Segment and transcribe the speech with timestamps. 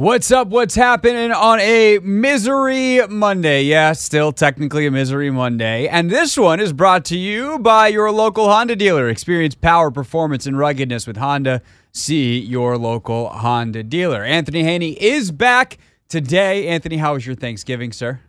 [0.00, 0.48] What's up?
[0.48, 3.64] What's happening on a Misery Monday?
[3.64, 5.88] Yeah, still technically a Misery Monday.
[5.88, 9.10] And this one is brought to you by your local Honda dealer.
[9.10, 11.60] Experience power, performance, and ruggedness with Honda.
[11.92, 14.24] See your local Honda dealer.
[14.24, 15.76] Anthony Haney is back
[16.08, 16.66] today.
[16.68, 18.20] Anthony, how was your Thanksgiving, sir?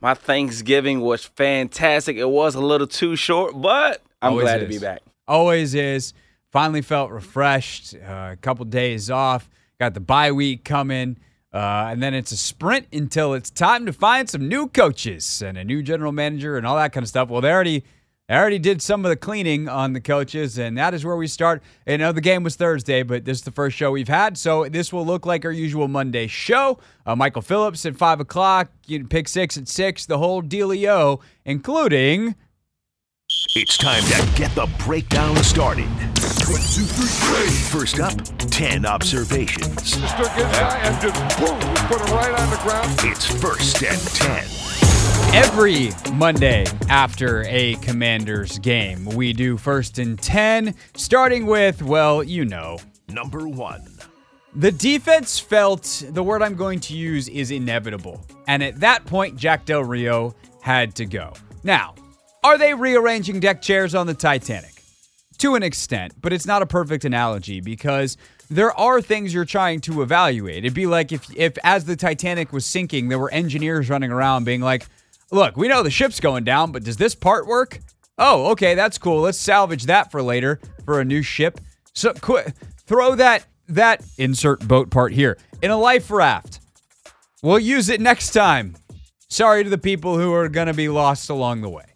[0.00, 2.16] My Thanksgiving was fantastic.
[2.16, 5.02] It was a little too short, but I'm Always glad to be back.
[5.28, 6.14] Always is.
[6.50, 7.94] Finally felt refreshed.
[7.94, 9.48] Uh, a couple days off.
[9.82, 11.16] Got the bye week coming.
[11.52, 15.58] Uh, and then it's a sprint until it's time to find some new coaches and
[15.58, 17.28] a new general manager and all that kind of stuff.
[17.28, 17.82] Well, they already,
[18.28, 21.26] they already did some of the cleaning on the coaches, and that is where we
[21.26, 21.64] start.
[21.84, 24.68] I know the game was Thursday, but this is the first show we've had, so
[24.68, 26.78] this will look like our usual Monday show.
[27.04, 32.36] Uh, Michael Phillips at five o'clock, you pick six at six, the whole dealio, including
[33.56, 35.88] It's time to get the breakdown started.
[36.52, 38.12] First up,
[38.50, 39.94] 10 observations.
[39.94, 42.94] Stood gets high and just boom, put it right on the ground.
[43.04, 44.44] It's first and 10.
[45.34, 52.44] Every Monday after a Commanders game, we do first and 10, starting with, well, you
[52.44, 53.86] know, Number one.
[54.54, 58.20] the defense felt the word I'm going to use is inevitable.
[58.46, 61.32] And at that point, Jack Del Rio had to go.
[61.64, 61.94] Now,
[62.44, 64.71] are they rearranging deck chairs on the Titanic?
[65.42, 68.16] To an extent, but it's not a perfect analogy because
[68.48, 70.58] there are things you're trying to evaluate.
[70.58, 74.44] It'd be like if, if as the Titanic was sinking, there were engineers running around
[74.44, 74.86] being like,
[75.32, 77.80] look, we know the ship's going down, but does this part work?
[78.18, 79.22] Oh, okay, that's cool.
[79.22, 81.60] Let's salvage that for later for a new ship.
[81.92, 82.44] So qu-
[82.86, 86.60] throw that that insert boat part here in a life raft.
[87.42, 88.76] We'll use it next time.
[89.28, 91.91] Sorry to the people who are going to be lost along the way.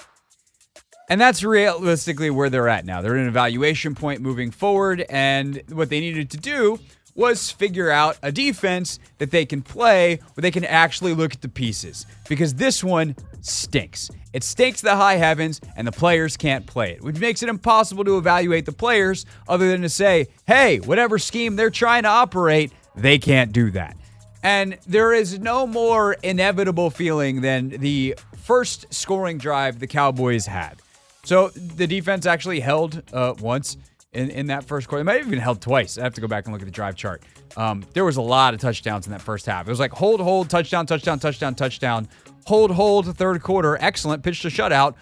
[1.08, 3.00] And that's realistically where they're at now.
[3.00, 6.80] They're at an evaluation point moving forward, and what they needed to do
[7.14, 11.40] was figure out a defense that they can play where they can actually look at
[11.40, 12.06] the pieces.
[12.28, 14.10] Because this one stinks.
[14.32, 18.04] It stinks the high heavens, and the players can't play it, which makes it impossible
[18.04, 22.72] to evaluate the players other than to say, hey, whatever scheme they're trying to operate,
[22.94, 23.96] they can't do that.
[24.42, 30.82] And there is no more inevitable feeling than the first scoring drive the Cowboys had.
[31.26, 33.76] So the defense actually held uh, once
[34.12, 35.02] in, in that first quarter.
[35.02, 35.98] They might have even held twice.
[35.98, 37.24] I have to go back and look at the drive chart.
[37.56, 39.66] Um, there was a lot of touchdowns in that first half.
[39.66, 42.08] It was like hold, hold, touchdown, touchdown, touchdown, touchdown,
[42.46, 44.94] hold, hold, third quarter, excellent, pitch to shutout.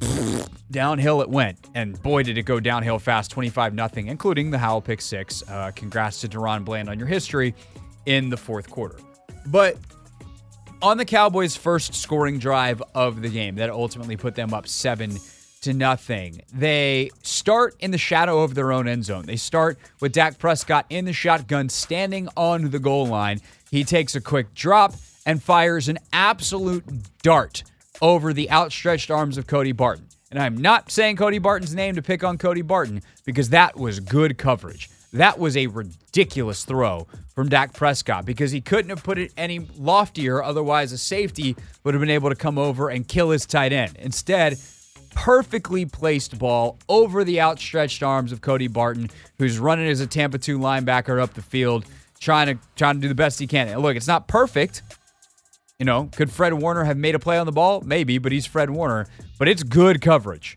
[0.70, 4.80] Downhill it went, and boy did it go downhill fast, 25 nothing, including the Howell
[4.80, 5.42] pick six.
[5.48, 7.52] Uh, congrats to DaRon Bland on your history
[8.06, 8.98] in the fourth quarter.
[9.46, 9.76] But
[10.82, 15.18] on the Cowboys' first scoring drive of the game that ultimately put them up seven
[15.64, 16.42] to nothing.
[16.52, 19.26] They start in the shadow of their own end zone.
[19.26, 23.40] They start with Dak Prescott in the shotgun, standing on the goal line.
[23.70, 24.94] He takes a quick drop
[25.26, 26.84] and fires an absolute
[27.22, 27.64] dart
[28.02, 30.06] over the outstretched arms of Cody Barton.
[30.30, 34.00] And I'm not saying Cody Barton's name to pick on Cody Barton because that was
[34.00, 34.90] good coverage.
[35.12, 39.60] That was a ridiculous throw from Dak Prescott because he couldn't have put it any
[39.78, 40.42] loftier.
[40.42, 43.96] Otherwise, a safety would have been able to come over and kill his tight end.
[44.00, 44.58] Instead,
[45.14, 50.38] perfectly placed ball over the outstretched arms of Cody Barton, who's running as a Tampa
[50.38, 51.86] 2 linebacker up the field,
[52.20, 53.68] trying to trying to do the best he can.
[53.68, 54.82] And look, it's not perfect.
[55.78, 57.80] You know, could Fred Warner have made a play on the ball?
[57.80, 59.06] Maybe, but he's Fred Warner.
[59.38, 60.56] But it's good coverage.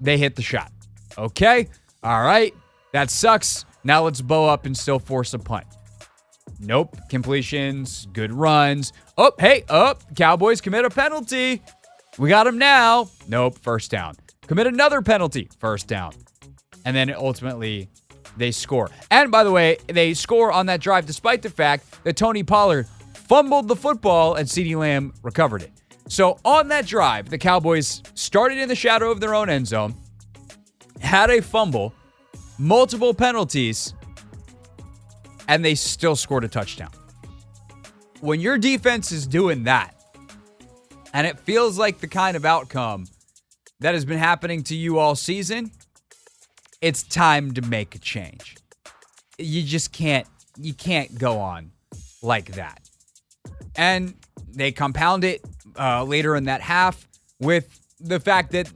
[0.00, 0.70] They hit the shot.
[1.16, 1.68] Okay.
[2.02, 2.54] All right.
[2.92, 3.64] That sucks.
[3.84, 5.66] Now let's bow up and still force a punt.
[6.58, 6.96] Nope.
[7.08, 8.92] Completions, good runs.
[9.16, 10.02] Oh, hey, up.
[10.14, 11.62] Cowboys commit a penalty.
[12.18, 13.08] We got him now.
[13.28, 13.58] Nope.
[13.58, 14.16] First down.
[14.46, 15.48] Commit another penalty.
[15.58, 16.12] First down.
[16.84, 17.88] And then ultimately
[18.36, 18.90] they score.
[19.10, 22.86] And by the way, they score on that drive despite the fact that Tony Pollard
[23.14, 25.70] fumbled the football and CeeDee Lamb recovered it.
[26.08, 29.94] So on that drive, the Cowboys started in the shadow of their own end zone,
[31.00, 31.94] had a fumble,
[32.58, 33.94] multiple penalties,
[35.46, 36.90] and they still scored a touchdown.
[38.20, 39.94] When your defense is doing that,
[41.12, 43.06] and it feels like the kind of outcome
[43.80, 45.70] that has been happening to you all season,
[46.80, 48.56] it's time to make a change.
[49.38, 50.26] You just can't
[50.58, 51.72] you can't go on
[52.22, 52.88] like that.
[53.76, 54.14] And
[54.48, 55.42] they compound it
[55.78, 57.06] uh, later in that half
[57.38, 58.70] with the fact that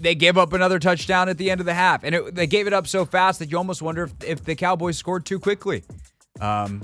[0.00, 2.66] they gave up another touchdown at the end of the half, and it, they gave
[2.66, 5.84] it up so fast that you almost wonder if, if the Cowboys scored too quickly.
[6.40, 6.82] Um,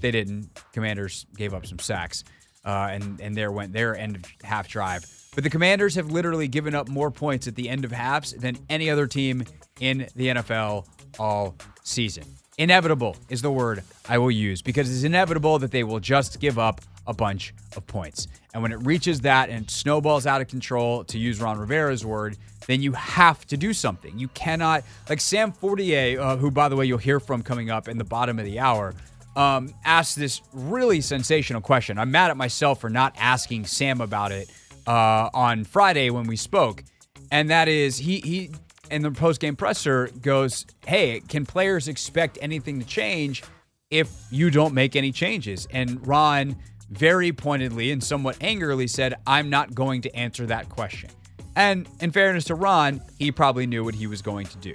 [0.00, 0.48] they didn't.
[0.72, 2.24] Commanders gave up some sacks,
[2.64, 5.04] uh, and and there went their end of half drive.
[5.34, 8.56] But the Commanders have literally given up more points at the end of halves than
[8.68, 9.44] any other team
[9.80, 10.86] in the NFL
[11.18, 12.24] all season.
[12.56, 16.56] Inevitable is the word I will use because it's inevitable that they will just give
[16.56, 18.28] up a bunch of points.
[18.52, 22.36] And when it reaches that and snowballs out of control, to use Ron Rivera's word,
[22.66, 24.18] then you have to do something.
[24.18, 27.88] You cannot, like Sam Fortier, uh, who, by the way, you'll hear from coming up
[27.88, 28.94] in the bottom of the hour,
[29.36, 31.98] um, asked this really sensational question.
[31.98, 34.50] I'm mad at myself for not asking Sam about it
[34.86, 36.84] uh, on Friday when we spoke.
[37.30, 38.50] And that is, he, he
[38.90, 43.42] in the post game presser goes, Hey, can players expect anything to change
[43.90, 45.66] if you don't make any changes?
[45.70, 46.56] And Ron
[46.90, 51.10] very pointedly and somewhat angrily said, I'm not going to answer that question.
[51.56, 54.74] And in fairness to Ron, he probably knew what he was going to do.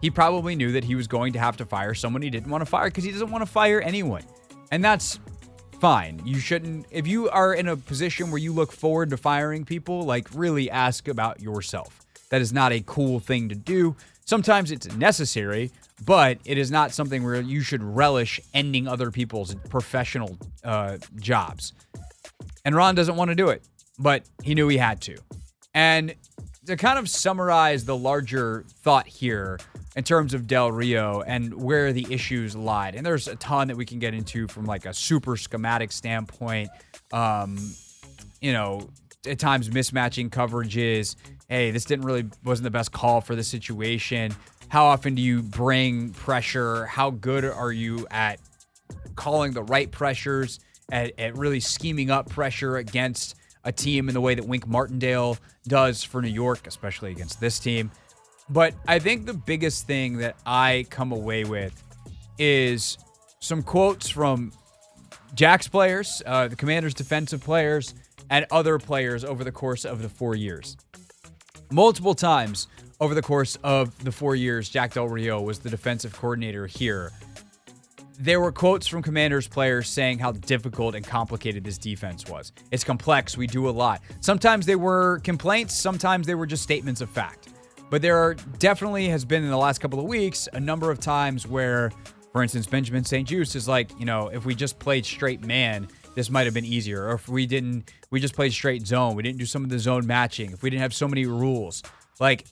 [0.00, 2.62] He probably knew that he was going to have to fire someone he didn't want
[2.62, 4.22] to fire because he doesn't want to fire anyone.
[4.70, 5.18] And that's
[5.80, 6.20] fine.
[6.24, 10.02] You shouldn't, if you are in a position where you look forward to firing people,
[10.02, 12.00] like really ask about yourself.
[12.30, 13.96] That is not a cool thing to do.
[14.24, 15.70] Sometimes it's necessary,
[16.04, 21.72] but it is not something where you should relish ending other people's professional uh, jobs.
[22.64, 23.66] And Ron doesn't want to do it,
[23.98, 25.16] but he knew he had to.
[25.74, 26.14] And
[26.66, 29.58] to kind of summarize the larger thought here
[29.98, 33.76] in terms of Del Rio and where the issues lied, and there's a ton that
[33.76, 36.70] we can get into from like a super schematic standpoint.
[37.12, 37.58] Um,
[38.40, 38.88] you know,
[39.26, 41.16] at times mismatching coverages.
[41.48, 44.32] Hey, this didn't really wasn't the best call for the situation.
[44.68, 46.86] How often do you bring pressure?
[46.86, 48.38] How good are you at
[49.16, 50.60] calling the right pressures?
[50.92, 53.34] At, at really scheming up pressure against
[53.64, 57.58] a team in the way that Wink Martindale does for New York, especially against this
[57.58, 57.90] team.
[58.50, 61.82] But I think the biggest thing that I come away with
[62.38, 62.98] is
[63.40, 64.52] some quotes from
[65.34, 67.94] Jack's players, uh, the Commanders' defensive players,
[68.30, 70.76] and other players over the course of the four years.
[71.70, 72.68] Multiple times
[73.00, 77.12] over the course of the four years, Jack Del Rio was the defensive coordinator here.
[78.18, 82.52] There were quotes from Commanders players saying how difficult and complicated this defense was.
[82.72, 83.36] It's complex.
[83.36, 84.00] We do a lot.
[84.20, 87.47] Sometimes they were complaints, sometimes they were just statements of fact.
[87.90, 91.00] But there are definitely has been in the last couple of weeks a number of
[91.00, 91.90] times where,
[92.32, 96.30] for instance, Benjamin St-Juste is like, you know, if we just played straight man, this
[96.30, 97.06] might have been easier.
[97.06, 99.14] Or if we didn't, we just played straight zone.
[99.14, 100.52] We didn't do some of the zone matching.
[100.52, 101.82] If we didn't have so many rules,
[102.20, 102.44] like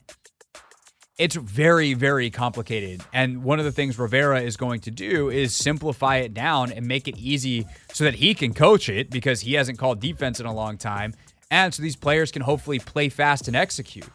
[1.18, 3.02] it's very, very complicated.
[3.12, 6.86] And one of the things Rivera is going to do is simplify it down and
[6.86, 10.46] make it easy so that he can coach it because he hasn't called defense in
[10.46, 11.14] a long time.
[11.50, 14.08] And so these players can hopefully play fast and execute.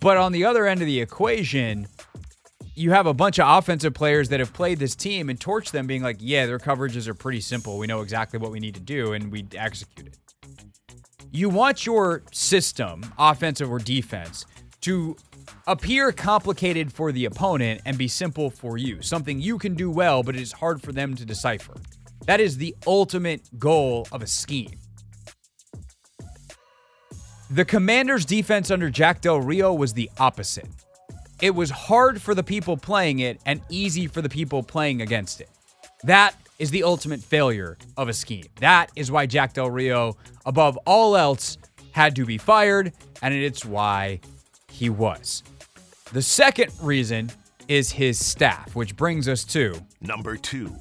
[0.00, 1.86] But on the other end of the equation,
[2.74, 5.86] you have a bunch of offensive players that have played this team and torched them,
[5.86, 7.78] being like, yeah, their coverages are pretty simple.
[7.78, 10.18] We know exactly what we need to do, and we execute it.
[11.30, 14.44] You want your system, offensive or defense,
[14.82, 15.16] to
[15.66, 20.22] appear complicated for the opponent and be simple for you, something you can do well,
[20.22, 21.74] but it is hard for them to decipher.
[22.26, 24.78] That is the ultimate goal of a scheme.
[27.48, 30.66] The Commanders' defense under Jack Del Rio was the opposite.
[31.40, 35.40] It was hard for the people playing it and easy for the people playing against
[35.40, 35.48] it.
[36.02, 38.46] That is the ultimate failure of a scheme.
[38.58, 41.56] That is why Jack Del Rio, above all else,
[41.92, 44.18] had to be fired, and it's why
[44.68, 45.44] he was.
[46.12, 47.30] The second reason
[47.68, 50.74] is his staff, which brings us to Number two.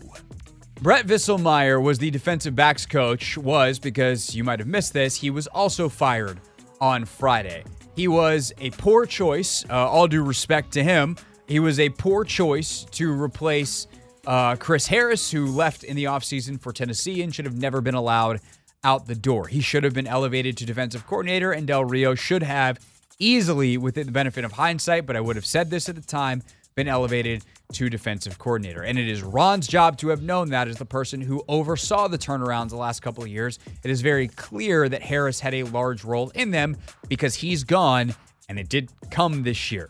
[0.82, 5.30] Brett Vieselmeyer was the defensive backs coach, was because you might have missed this, he
[5.30, 6.40] was also fired
[6.86, 7.64] on Friday.
[7.96, 11.18] He was a poor choice, uh, all due respect to him.
[11.48, 13.88] He was a poor choice to replace
[14.28, 17.96] uh, Chris Harris, who left in the offseason for Tennessee and should have never been
[17.96, 18.40] allowed
[18.84, 19.48] out the door.
[19.48, 22.80] He should have been elevated to defensive coordinator, and Del Rio should have
[23.18, 26.44] easily, with the benefit of hindsight, but I would have said this at the time,
[26.76, 28.84] been elevated to defensive coordinator.
[28.84, 32.18] And it is Ron's job to have known that as the person who oversaw the
[32.18, 33.60] turnarounds the last couple of years.
[33.84, 36.78] It is very clear that Harris had a large role in them
[37.08, 38.14] because he's gone,
[38.50, 39.90] and it did come this year.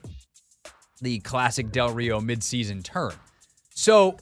[1.01, 3.13] The classic Del Rio midseason turn.
[3.74, 4.18] So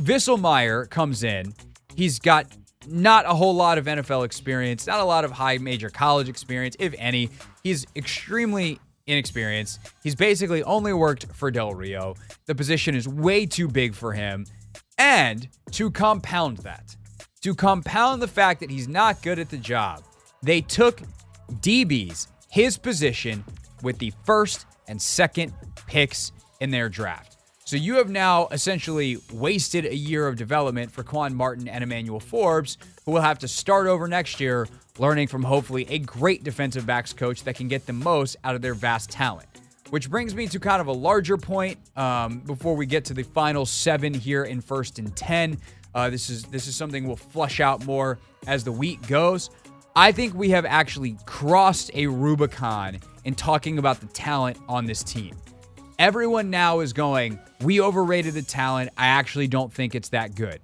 [0.00, 1.52] Vieselmeyer comes in.
[1.94, 2.46] He's got
[2.86, 6.76] not a whole lot of NFL experience, not a lot of high major college experience,
[6.78, 7.30] if any.
[7.62, 9.80] He's extremely inexperienced.
[10.02, 12.14] He's basically only worked for Del Rio.
[12.46, 14.46] The position is way too big for him.
[14.98, 16.96] And to compound that,
[17.42, 20.02] to compound the fact that he's not good at the job,
[20.42, 21.02] they took
[21.60, 23.44] DB's, his position,
[23.82, 25.52] with the first and second
[25.86, 27.36] picks in their draft.
[27.66, 32.20] So you have now essentially wasted a year of development for Quan Martin and Emmanuel
[32.20, 36.86] Forbes, who will have to start over next year, learning from hopefully a great defensive
[36.86, 39.48] backs coach that can get the most out of their vast talent.
[39.90, 43.22] which brings me to kind of a larger point um, before we get to the
[43.22, 45.58] final seven here in first and 10.
[45.94, 49.50] Uh, this is this is something we'll flush out more as the week goes.
[49.94, 55.04] I think we have actually crossed a Rubicon in talking about the talent on this
[55.04, 55.36] team.
[55.98, 58.90] Everyone now is going, we overrated the talent.
[58.96, 60.60] I actually don't think it's that good.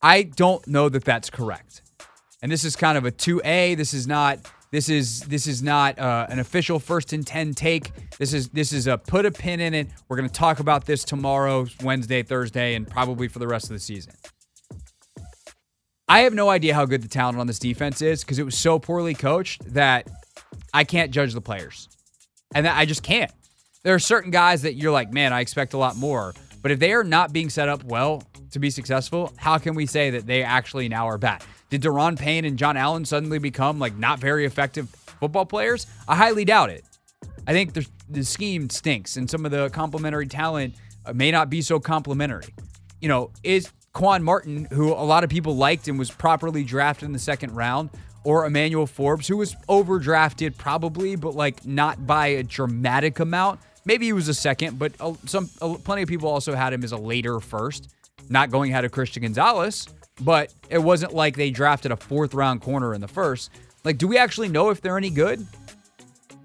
[0.00, 1.82] I don't know that that's correct.
[2.42, 3.76] And this is kind of a 2A.
[3.76, 4.38] This is not
[4.72, 7.92] this is this is not uh, an official first and 10 take.
[8.18, 9.88] This is this is a put a pin in it.
[10.08, 13.72] We're going to talk about this tomorrow, Wednesday, Thursday and probably for the rest of
[13.74, 14.14] the season.
[16.08, 18.56] I have no idea how good the talent on this defense is because it was
[18.56, 20.08] so poorly coached that
[20.74, 21.88] I can't judge the players.
[22.54, 23.30] And I just can't.
[23.82, 26.34] There are certain guys that you're like, man, I expect a lot more.
[26.60, 28.22] But if they are not being set up well
[28.52, 31.42] to be successful, how can we say that they actually now are bad?
[31.70, 34.88] Did Daron Payne and John Allen suddenly become like not very effective
[35.20, 35.86] football players?
[36.06, 36.84] I highly doubt it.
[37.46, 41.50] I think the, the scheme stinks and some of the complementary talent uh, may not
[41.50, 42.54] be so complementary.
[43.00, 47.06] You know, is Quan Martin, who a lot of people liked and was properly drafted
[47.06, 47.90] in the second round,
[48.24, 53.60] or Emmanuel Forbes, who was overdrafted probably, but like not by a dramatic amount.
[53.84, 54.92] Maybe he was a second, but
[55.26, 57.92] some plenty of people also had him as a later first,
[58.28, 59.88] not going ahead of Christian Gonzalez.
[60.20, 63.50] But it wasn't like they drafted a fourth round corner in the first.
[63.84, 65.46] Like, do we actually know if they're any good?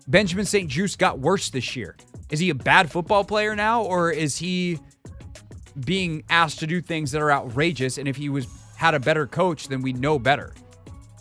[0.08, 1.96] Benjamin St-Juste got worse this year.
[2.32, 4.80] Is he a bad football player now, or is he
[5.86, 7.98] being asked to do things that are outrageous?
[7.98, 10.54] And if he was had a better coach, then we know better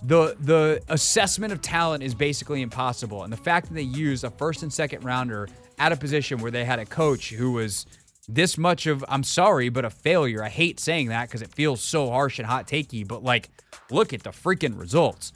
[0.03, 3.25] the the assessment of talent is basically impossible.
[3.25, 5.49] And the fact that they used a first and second rounder
[5.79, 7.87] at a position where they had a coach who was
[8.29, 10.43] this much of I'm sorry, but a failure.
[10.43, 13.51] I hate saying that because it feels so harsh and hot takey, but like
[13.91, 15.33] look at the freaking results.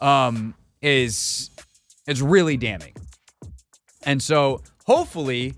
[0.00, 1.50] Um is
[2.06, 2.94] is really damning.
[4.04, 5.54] And so hopefully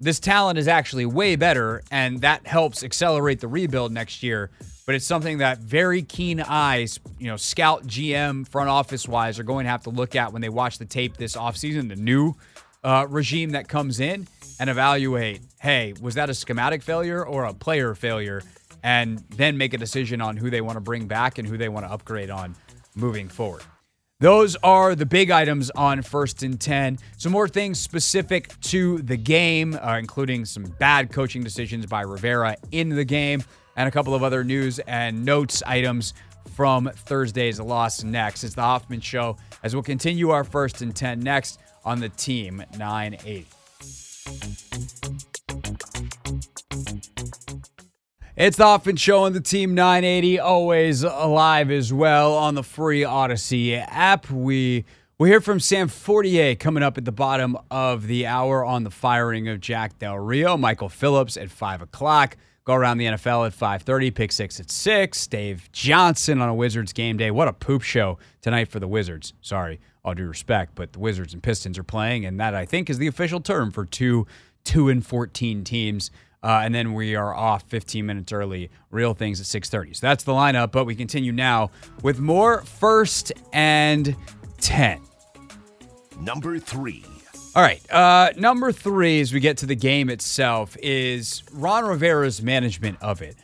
[0.00, 4.50] this talent is actually way better and that helps accelerate the rebuild next year
[4.88, 9.42] but it's something that very keen eyes, you know, scout GM front office wise are
[9.42, 12.32] going to have to look at when they watch the tape this offseason, the new
[12.88, 14.26] uh, regime that comes in
[14.58, 18.42] and evaluate, hey, was that a schematic failure or a player failure?
[18.82, 21.68] And then make a decision on who they want to bring back and who they
[21.68, 22.56] want to upgrade on
[22.94, 23.62] moving forward.
[24.20, 26.98] Those are the big items on first and 10.
[27.18, 32.56] Some more things specific to the game, uh, including some bad coaching decisions by Rivera
[32.72, 33.44] in the game
[33.76, 36.14] and a couple of other news and notes items
[36.54, 38.44] from Thursday's loss next.
[38.44, 42.62] It's the Hoffman Show as we'll continue our first and 10 next on the Team
[42.76, 43.46] 980.
[48.36, 53.02] It's the Hoffman Show on the Team 980, always alive as well on the free
[53.02, 54.30] Odyssey app.
[54.30, 54.84] We
[55.18, 58.90] we hear from Sam Fortier coming up at the bottom of the hour on the
[58.90, 62.36] firing of Jack Del Rio, Michael Phillips at 5 o'clock.
[62.68, 65.26] Go around the NFL at 5:30, pick six at six.
[65.26, 67.30] Dave Johnson on a Wizards game day.
[67.30, 69.32] What a poop show tonight for the Wizards.
[69.40, 72.90] Sorry, all due respect, but the Wizards and Pistons are playing, and that I think
[72.90, 74.26] is the official term for two
[74.64, 76.10] two and 14 teams.
[76.42, 78.70] Uh, and then we are off 15 minutes early.
[78.90, 79.96] Real things at 6:30.
[79.96, 80.70] So that's the lineup.
[80.70, 81.70] But we continue now
[82.02, 84.14] with more first and
[84.60, 85.00] 10.
[86.20, 87.02] Number three.
[87.54, 87.80] All right.
[87.90, 93.22] Uh, number three, as we get to the game itself, is Ron Rivera's management of
[93.22, 93.36] it.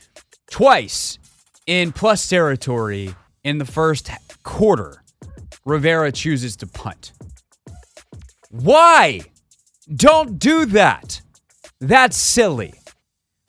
[0.51, 1.19] Twice
[1.67, 4.11] in plus territory in the first
[4.43, 5.03] quarter,
[5.65, 7.13] Rivera chooses to punt.
[8.51, 9.23] Why?
[9.95, 11.21] Don't do that.
[11.81, 12.75] That's silly.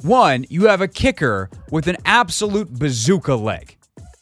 [0.01, 3.74] One, you have a kicker with an absolute bazooka leg.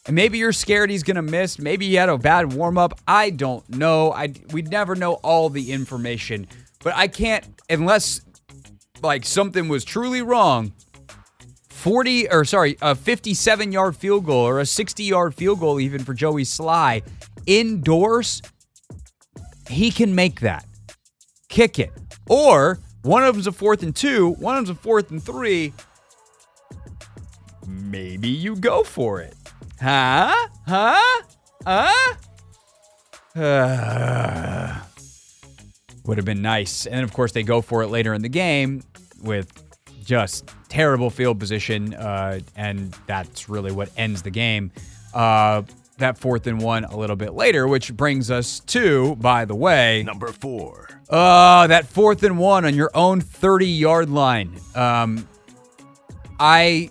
[0.06, 1.58] And maybe you're scared he's going to miss.
[1.60, 3.00] Maybe he had a bad warm up.
[3.08, 4.12] I don't know.
[4.12, 6.48] I we'd never know all the information,
[6.84, 8.22] but I can't unless
[9.02, 10.74] like something was truly wrong.
[11.70, 16.04] 40 or sorry, a 57 yard field goal or a 60 yard field goal even
[16.04, 17.04] for Joey Slye
[17.46, 18.42] indoors,
[19.70, 20.66] he can make that.
[21.50, 21.92] Kick it.
[22.30, 25.74] Or one of them's a fourth and two, one of them's a fourth and three.
[27.68, 29.36] Maybe you go for it.
[29.84, 30.48] Huh?
[30.66, 31.22] Huh?
[31.68, 32.16] Huh?
[33.36, 34.80] Uh,
[36.06, 36.86] would have been nice.
[36.86, 38.82] And of course, they go for it later in the game
[39.22, 39.52] with
[40.06, 41.96] just terrible field position.
[41.96, 44.72] Uh, and that's really what ends the game.
[45.13, 45.63] Uh,
[45.98, 50.02] that fourth and one a little bit later, which brings us to, by the way,
[50.04, 50.88] number four.
[51.10, 54.56] Uh, that fourth and one on your own 30 yard line.
[54.75, 55.28] Um,
[56.40, 56.90] I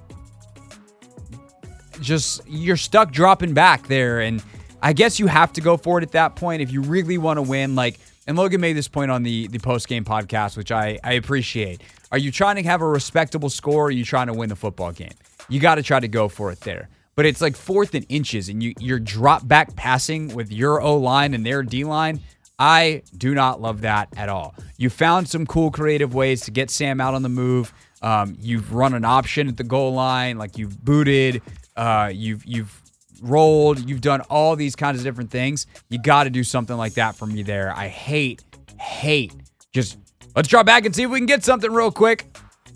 [2.03, 4.43] just you're stuck dropping back there and
[4.83, 7.39] I guess you have to go for it at that point if you really want
[7.39, 10.71] to win like and Logan made this point on the the post game podcast, which
[10.71, 11.83] I I appreciate.
[12.11, 13.85] Are you trying to have a respectable score?
[13.85, 15.15] Or are you trying to win the football game?
[15.49, 16.89] You got to try to go for it there.
[17.15, 20.97] But it's like fourth and inches, and you you're drop back passing with your O
[20.97, 22.21] line and their D line.
[22.59, 24.55] I do not love that at all.
[24.77, 27.73] You found some cool creative ways to get Sam out on the move.
[28.03, 31.43] Um, you've run an option at the goal line, like you've booted,
[31.77, 32.83] uh, you've you've
[33.21, 35.67] rolled, you've done all these kinds of different things.
[35.89, 37.73] You got to do something like that for me there.
[37.75, 38.43] I hate,
[38.81, 39.33] hate
[39.73, 39.99] just
[40.37, 42.27] let's draw back and see if we can get something real quick.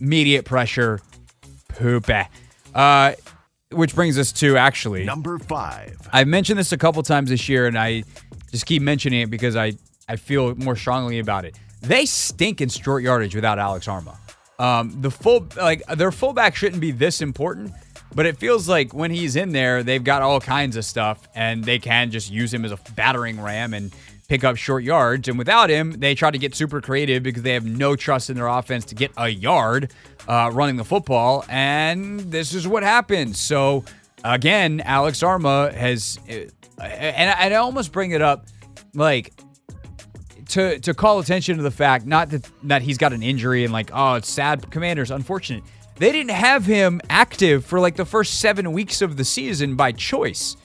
[0.00, 1.00] Immediate pressure,
[1.68, 2.10] poop.
[2.74, 3.12] Uh,
[3.70, 5.96] which brings us to actually Number five.
[6.12, 8.04] I've mentioned this a couple times this year, and I
[8.50, 9.72] just keep mentioning it because I,
[10.08, 11.56] I feel more strongly about it.
[11.82, 14.16] They stink in short yardage without Alex Armah.
[14.58, 17.72] Um, the full like their fullback shouldn't be this important,
[18.16, 21.62] but it feels like when he's in there, they've got all kinds of stuff, and
[21.62, 23.94] they can just use him as a battering ram and
[24.26, 25.28] pick up short yards.
[25.28, 28.36] And without him, they try to get super creative because they have no trust in
[28.36, 29.92] their offense to get a yard
[30.26, 33.38] uh, running the football, and this is what happens.
[33.38, 33.84] So
[34.24, 36.46] again, Alex Armah has, uh,
[36.82, 38.46] and I, and I almost bring it up
[38.94, 39.34] like
[40.48, 43.72] to to call attention to the fact not that that he's got an injury and
[43.72, 45.62] like oh it's sad commanders unfortunate
[45.98, 49.92] they didn't have him active for like the first seven weeks of the season by
[49.92, 50.56] choice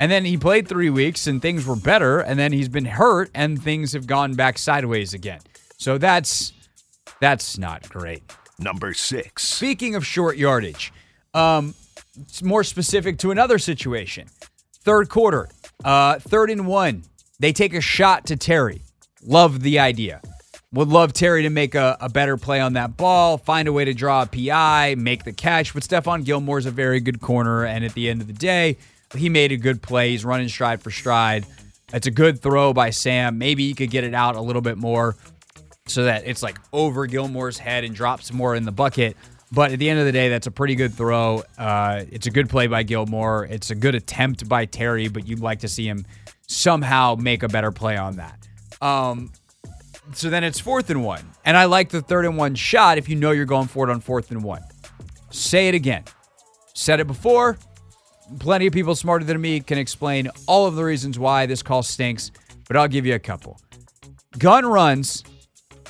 [0.00, 3.30] and then he played three weeks and things were better and then he's been hurt
[3.34, 5.40] and things have gone back sideways again
[5.76, 6.52] so that's
[7.20, 8.22] that's not great
[8.58, 9.44] Number six.
[9.44, 10.92] Speaking of short yardage,
[11.32, 11.74] um,
[12.20, 14.26] it's more specific to another situation.
[14.82, 15.48] Third quarter,
[15.84, 17.04] uh, third and one.
[17.38, 18.82] They take a shot to Terry.
[19.22, 20.20] Love the idea.
[20.74, 23.86] Would love Terry to make a, a better play on that ball, find a way
[23.86, 25.72] to draw a PI, make the catch.
[25.72, 27.64] But Stephon Gilmore's a very good corner.
[27.64, 28.76] And at the end of the day,
[29.16, 30.10] he made a good play.
[30.10, 31.46] He's running stride for stride.
[31.94, 33.38] It's a good throw by Sam.
[33.38, 35.16] Maybe he could get it out a little bit more
[35.86, 39.16] so that it's like over Gilmore's head and drops more in the bucket.
[39.50, 41.42] But at the end of the day, that's a pretty good throw.
[41.56, 43.46] Uh, it's a good play by Gilmore.
[43.46, 46.04] It's a good attempt by Terry, but you'd like to see him
[46.46, 48.46] somehow make a better play on that.
[48.82, 49.32] Um,
[50.12, 51.24] so then it's fourth and one.
[51.44, 53.92] And I like the third and one shot if you know you're going for it
[53.92, 54.62] on fourth and one.
[55.30, 56.04] Say it again.
[56.74, 57.58] Said it before.
[58.38, 61.82] Plenty of people smarter than me can explain all of the reasons why this call
[61.82, 62.30] stinks,
[62.66, 63.60] but I'll give you a couple.
[64.38, 65.24] Gun runs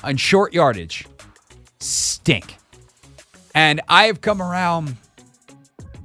[0.03, 1.05] on short yardage
[1.79, 2.57] stink.
[3.55, 4.95] And I've come around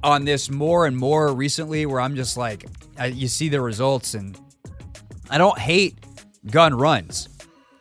[0.03, 2.65] on this more and more recently where I'm just like,
[2.97, 4.37] I, you see the results, and
[5.29, 5.97] I don't hate
[6.49, 7.29] gun runs.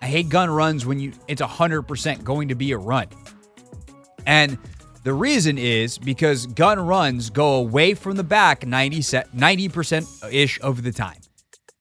[0.04, 3.06] I hate gun runs when you it's 100% going to be a run.
[4.26, 4.58] And
[5.02, 10.82] the reason is because gun runs go away from the back 90 90% ish of
[10.82, 11.22] the time.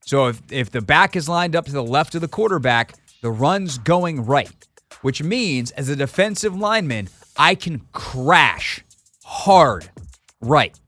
[0.06, 3.30] So if, if the back is lined up to the left of the quarterback, the
[3.30, 4.68] run's going right,
[5.02, 8.86] which means as a defensive lineman, I can crash
[9.26, 9.92] hard
[10.40, 10.80] right.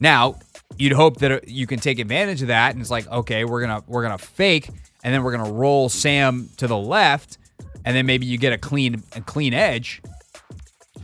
[0.00, 0.34] Now,
[0.76, 3.66] you'd hope that uh, you can take advantage of that and it's like, okay, we're
[3.66, 4.68] going to we're going to fake
[5.02, 7.38] and then we're to roll Sam to the left
[7.84, 10.02] and then maybe you get a clean a clean edge.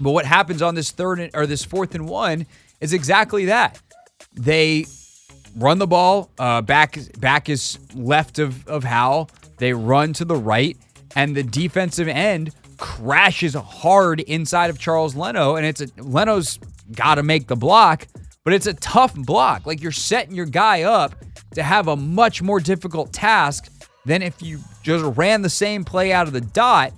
[0.00, 2.46] But what happens on this third or this fourth and one
[2.80, 3.80] is exactly that.
[4.34, 4.86] They
[5.56, 6.30] run the ball.
[6.38, 9.30] Uh, back back is left of of Howell.
[9.58, 10.76] They run to the right,
[11.16, 16.58] and the defensive end crashes hard inside of Charles Leno, and it's a Leno's
[16.92, 18.06] got to make the block,
[18.44, 19.66] but it's a tough block.
[19.66, 21.16] Like you're setting your guy up
[21.54, 23.68] to have a much more difficult task
[24.08, 26.92] than if you just ran the same play out of the dot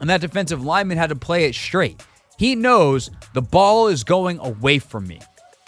[0.00, 2.02] and that defensive lineman had to play it straight.
[2.38, 5.20] He knows the ball is going away from me.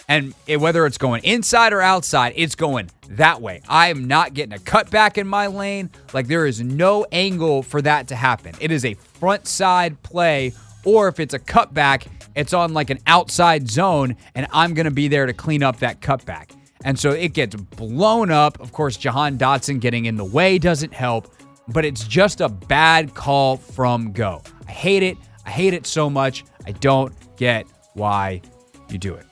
[0.08, 3.62] And it, whether it's going inside or outside, it's going that way.
[3.68, 5.90] I am not getting a cutback in my lane.
[6.12, 8.54] Like there is no angle for that to happen.
[8.60, 10.52] It is a front side play,
[10.84, 12.06] or if it's a cutback,
[12.36, 15.80] it's on like an outside zone, and I'm going to be there to clean up
[15.80, 16.50] that cutback.
[16.86, 18.60] And so it gets blown up.
[18.60, 21.34] Of course, Jahan Dotson getting in the way doesn't help,
[21.66, 24.40] but it's just a bad call from go.
[24.68, 25.18] I hate it.
[25.44, 26.44] I hate it so much.
[26.64, 28.40] I don't get why
[28.88, 29.26] you do it.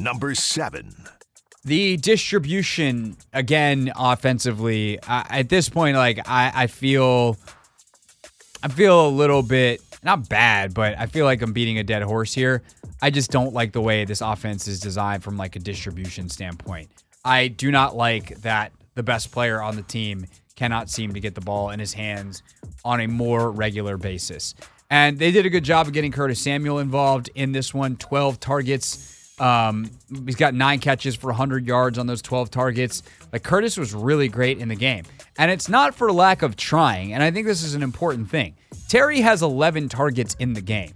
[0.00, 0.92] Number seven.
[1.64, 7.36] The distribution again offensively I, at this point, like I, I feel,
[8.64, 12.02] I feel a little bit not bad, but I feel like I'm beating a dead
[12.02, 12.62] horse here.
[13.00, 16.90] I just don't like the way this offense is designed from like a distribution standpoint.
[17.24, 21.34] I do not like that the best player on the team cannot seem to get
[21.34, 22.42] the ball in his hands
[22.84, 24.54] on a more regular basis.
[24.90, 28.38] And they did a good job of getting Curtis Samuel involved in this one 12
[28.40, 29.90] targets, Um,
[30.26, 33.02] he's got nine catches for 100 yards on those 12 targets.
[33.32, 35.04] Like Curtis was really great in the game.
[35.38, 37.12] And it's not for lack of trying.
[37.12, 38.54] And I think this is an important thing.
[38.88, 40.92] Terry has 11 targets in the game,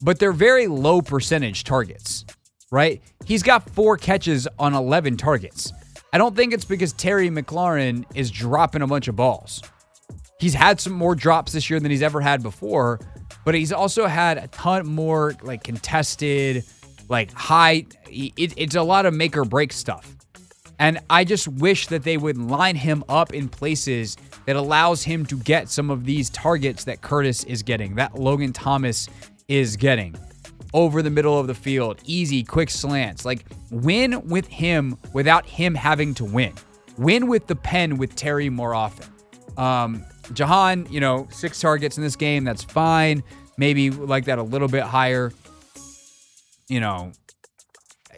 [0.00, 2.24] but they're very low percentage targets,
[2.72, 3.00] right?
[3.24, 5.72] He's got four catches on 11 targets.
[6.12, 9.62] I don't think it's because Terry McLaurin is dropping a bunch of balls.
[10.40, 13.00] He's had some more drops this year than he's ever had before,
[13.44, 16.64] but he's also had a ton more like contested,
[17.08, 17.86] like high.
[18.06, 20.14] It, it's a lot of make or break stuff.
[20.78, 24.16] And I just wish that they would line him up in places
[24.46, 28.52] that allows him to get some of these targets that Curtis is getting, that Logan
[28.52, 29.08] Thomas
[29.48, 30.14] is getting
[30.74, 33.24] over the middle of the field, easy, quick slants.
[33.24, 36.52] Like win with him without him having to win.
[36.96, 39.06] Win with the pen with Terry more often.
[39.56, 42.44] Um, Jahan, you know, six targets in this game.
[42.44, 43.22] That's fine.
[43.56, 45.32] Maybe like that a little bit higher.
[46.68, 47.12] You know,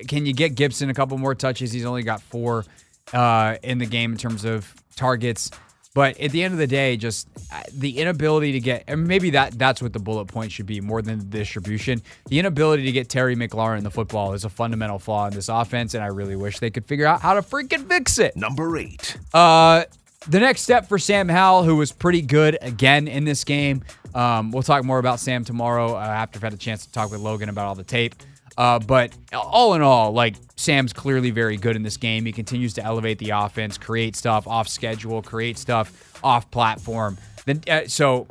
[0.09, 1.73] can you get Gibson a couple more touches?
[1.73, 2.65] He's only got four
[3.13, 5.51] uh, in the game in terms of targets.
[5.93, 9.31] But at the end of the day, just uh, the inability to get, and maybe
[9.31, 12.01] that that's what the bullet point should be more than the distribution.
[12.29, 15.95] The inability to get Terry McLaurin the football is a fundamental flaw in this offense,
[15.95, 18.37] and I really wish they could figure out how to freaking fix it.
[18.37, 19.17] Number eight.
[19.35, 19.85] Uh,
[20.29, 23.83] the next step for Sam Howell, who was pretty good again in this game.
[24.15, 27.11] Um, we'll talk more about Sam tomorrow uh, after I've had a chance to talk
[27.11, 28.15] with Logan about all the tape.
[28.61, 32.27] Uh, but all in all, like Sam's clearly very good in this game.
[32.27, 37.17] He continues to elevate the offense, create stuff off schedule, create stuff off platform.
[37.47, 38.27] Then, uh, so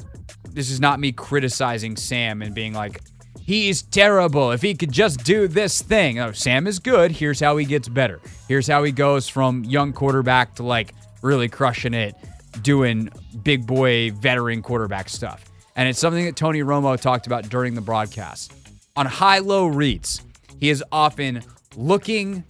[0.52, 3.02] this is not me criticizing Sam and being like,
[3.42, 4.52] he's terrible.
[4.52, 7.10] If he could just do this thing, oh, Sam is good.
[7.10, 8.22] Here's how he gets better.
[8.48, 12.13] Here's how he goes from young quarterback to like really crushing it,
[12.62, 13.10] doing
[13.42, 15.44] big boy veteran quarterback stuff.
[15.76, 18.54] And it's something that Tony Romo talked about during the broadcast.
[19.00, 20.22] On high low reads,
[20.60, 21.42] he is often
[21.78, 22.44] looking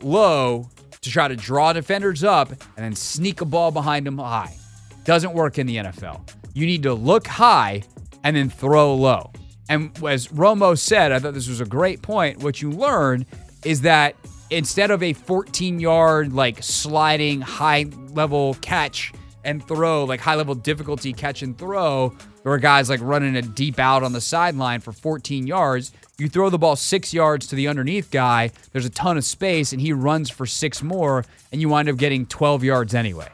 [0.00, 0.70] low
[1.02, 4.56] to try to draw defenders up and then sneak a ball behind him high.
[5.04, 6.26] Doesn't work in the NFL.
[6.54, 7.82] You need to look high
[8.24, 9.32] and then throw low.
[9.68, 12.42] And as Romo said, I thought this was a great point.
[12.42, 13.26] What you learn
[13.62, 14.16] is that
[14.48, 19.12] instead of a 14 yard, like sliding high level catch
[19.44, 23.42] and throw, like high level difficulty catch and throw, there are guys like running a
[23.42, 25.92] deep out on the sideline for 14 yards.
[26.18, 29.72] You throw the ball six yards to the underneath guy, there's a ton of space,
[29.72, 33.28] and he runs for six more, and you wind up getting 12 yards anyway.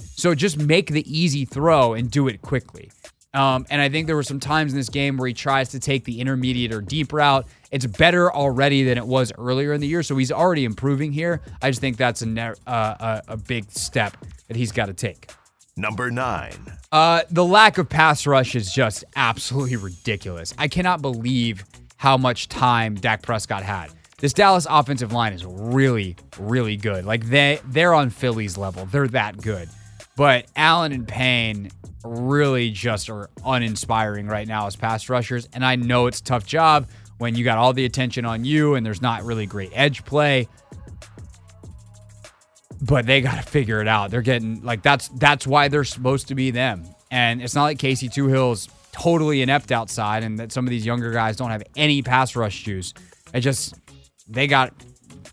[0.00, 2.90] So just make the easy throw and do it quickly.
[3.34, 5.78] Um, and I think there were some times in this game where he tries to
[5.78, 7.46] take the intermediate or deep route.
[7.70, 11.42] It's better already than it was earlier in the year, so he's already improving here.
[11.60, 14.16] I just think that's a ne- uh, a, a big step
[14.48, 15.30] that he's got to take.
[15.78, 16.72] Number nine.
[16.90, 20.54] Uh, the lack of pass rush is just absolutely ridiculous.
[20.56, 21.64] I cannot believe
[21.96, 23.90] how much time Dak Prescott had.
[24.18, 27.04] This Dallas offensive line is really, really good.
[27.04, 28.86] Like they they're on Philly's level.
[28.86, 29.68] They're that good.
[30.16, 31.70] But Allen and Payne
[32.02, 35.46] really just are uninspiring right now as pass rushers.
[35.52, 38.86] And I know it's tough job when you got all the attention on you and
[38.86, 40.48] there's not really great edge play.
[42.86, 44.10] But they got to figure it out.
[44.10, 46.84] They're getting like that's that's why they're supposed to be them.
[47.10, 51.10] And it's not like Casey Toohill's totally inept outside and that some of these younger
[51.12, 52.94] guys don't have any pass rush juice.
[53.34, 53.74] It just
[54.28, 54.72] they got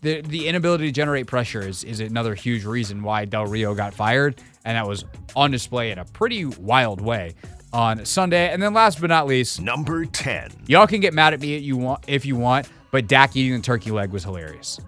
[0.02, 3.94] the the inability to generate pressure is, is another huge reason why Del Rio got
[3.94, 7.34] fired, and that was on display in a pretty wild way
[7.72, 8.52] on Sunday.
[8.52, 10.50] And then last but not least, Number 10.
[10.66, 13.56] y'all can get mad at me if you want, if you want, but Dak eating
[13.56, 14.78] the turkey leg was hilarious.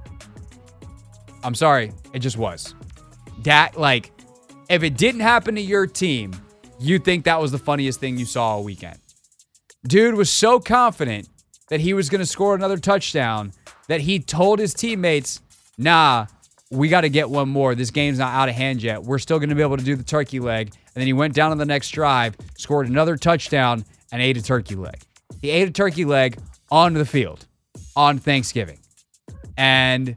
[1.43, 2.75] I'm sorry, it just was.
[3.43, 4.13] Dak, like,
[4.69, 6.35] if it didn't happen to your team,
[6.79, 8.99] you'd think that was the funniest thing you saw all weekend.
[9.87, 11.29] Dude was so confident
[11.69, 13.53] that he was going to score another touchdown
[13.89, 15.41] that he told his teammates,
[15.79, 16.27] nah,
[16.71, 17.75] we got to get one more.
[17.75, 19.03] This game's not out of hand yet.
[19.03, 20.73] We're still going to be able to do the turkey leg.
[20.75, 24.43] And then he went down on the next drive, scored another touchdown, and ate a
[24.43, 25.01] turkey leg.
[25.41, 26.39] He ate a turkey leg
[26.71, 27.47] on the field
[27.95, 28.79] on Thanksgiving.
[29.57, 30.17] And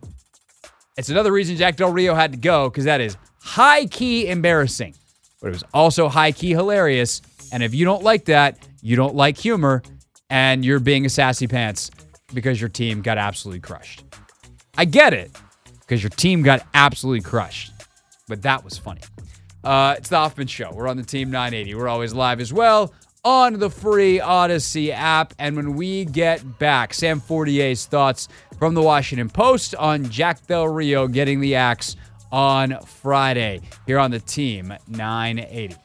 [1.00, 4.94] it's another reason Jack Del Rio had to go because that is high key embarrassing,
[5.42, 7.22] but it was also high key hilarious.
[7.54, 9.82] And if you don't like that, you don't like humor,
[10.30, 11.90] and you're being a sassy pants
[12.34, 14.04] because your team got absolutely crushed.
[14.78, 15.32] I get it
[15.80, 17.72] because your team got absolutely crushed,
[18.28, 19.02] but that was funny.
[19.64, 20.72] Uh, it's the Hoffman Show.
[20.74, 21.76] We're on the Team 980.
[21.76, 25.34] We're always live as well on the free Odyssey app.
[25.40, 28.28] And when we get back, Sam Fortier's thoughts
[28.58, 31.96] from the Washington Post on Jack Del Rio getting the axe
[32.32, 35.76] on Friday here on the Team 980.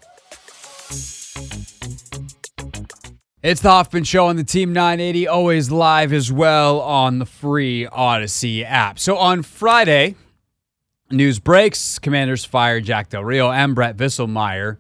[3.42, 7.86] It's the Hoffman Show on the Team 980, always live as well on the free
[7.86, 8.98] Odyssey app.
[8.98, 10.14] So on Friday,
[11.10, 11.98] news breaks.
[11.98, 14.78] Commanders fire Jack Del Rio and Brett Vieselmeyer.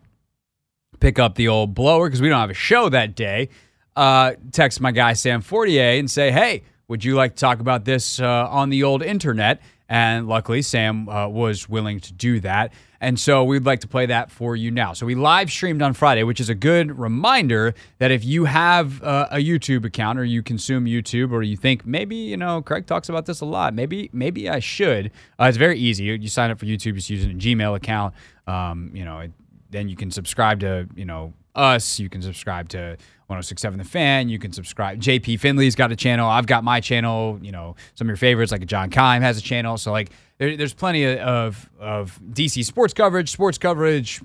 [1.04, 3.50] Pick up the old blower because we don't have a show that day.
[3.94, 7.84] Uh, text my guy Sam Fortier and say, hey, would you like to talk about
[7.84, 9.60] this uh, on the old internet?
[9.86, 12.72] And luckily, Sam uh, was willing to do that.
[13.02, 14.94] And so we'd like to play that for you now.
[14.94, 19.02] So we live streamed on Friday, which is a good reminder that if you have
[19.02, 22.86] uh, a YouTube account or you consume YouTube or you think maybe, you know, Craig
[22.86, 25.10] talks about this a lot, maybe maybe I should.
[25.38, 26.04] Uh, it's very easy.
[26.04, 28.14] You sign up for YouTube just using a Gmail account.
[28.46, 29.28] Um, you know,
[29.74, 31.98] then you can subscribe to, you know, us.
[31.98, 34.28] You can subscribe to 1067 The Fan.
[34.28, 35.00] You can subscribe.
[35.00, 36.28] JP Finley's got a channel.
[36.28, 37.38] I've got my channel.
[37.42, 39.76] You know, some of your favorites, like John Keim, has a channel.
[39.76, 44.20] So, like, there, there's plenty of, of DC sports coverage, sports coverage.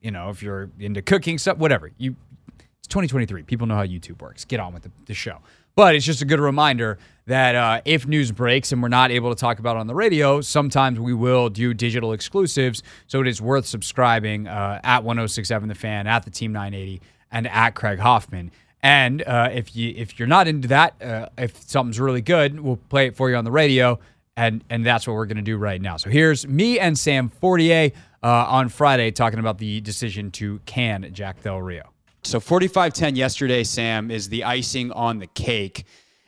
[0.00, 1.90] You know, if you're into cooking stuff, whatever.
[1.98, 2.16] You,
[2.78, 3.44] it's 2023.
[3.44, 4.44] People know how YouTube works.
[4.44, 5.38] Get on with the, the show.
[5.74, 9.34] But it's just a good reminder that uh, if news breaks and we're not able
[9.34, 12.82] to talk about on the radio, sometimes we will do digital exclusives.
[13.06, 17.46] So it is worth subscribing uh, at 1067 The Fan, at the Team 980, and
[17.46, 18.50] at Craig Hoffman.
[18.82, 22.76] And uh, if you if you're not into that, uh, if something's really good, we'll
[22.76, 24.00] play it for you on the radio,
[24.36, 25.96] and and that's what we're gonna do right now.
[25.96, 27.92] So here's me and Sam Fortier
[28.24, 31.90] uh, on Friday talking about the decision to can Jack Del Rio.
[32.24, 35.84] So 45-10 yesterday, Sam, is the icing on the cake.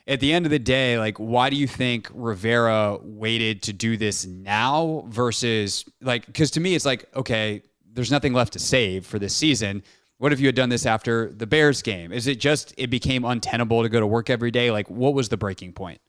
[0.07, 3.97] At the end of the day, like, why do you think Rivera waited to do
[3.97, 6.25] this now versus like?
[6.27, 9.81] Because to me, it's like, okay, there's nothing left to save for this season
[10.17, 12.11] what if you had done this after the Bears game?
[12.11, 14.71] Is it just it became untenable to go to work every day?
[14.71, 15.99] Like, what was the breaking point?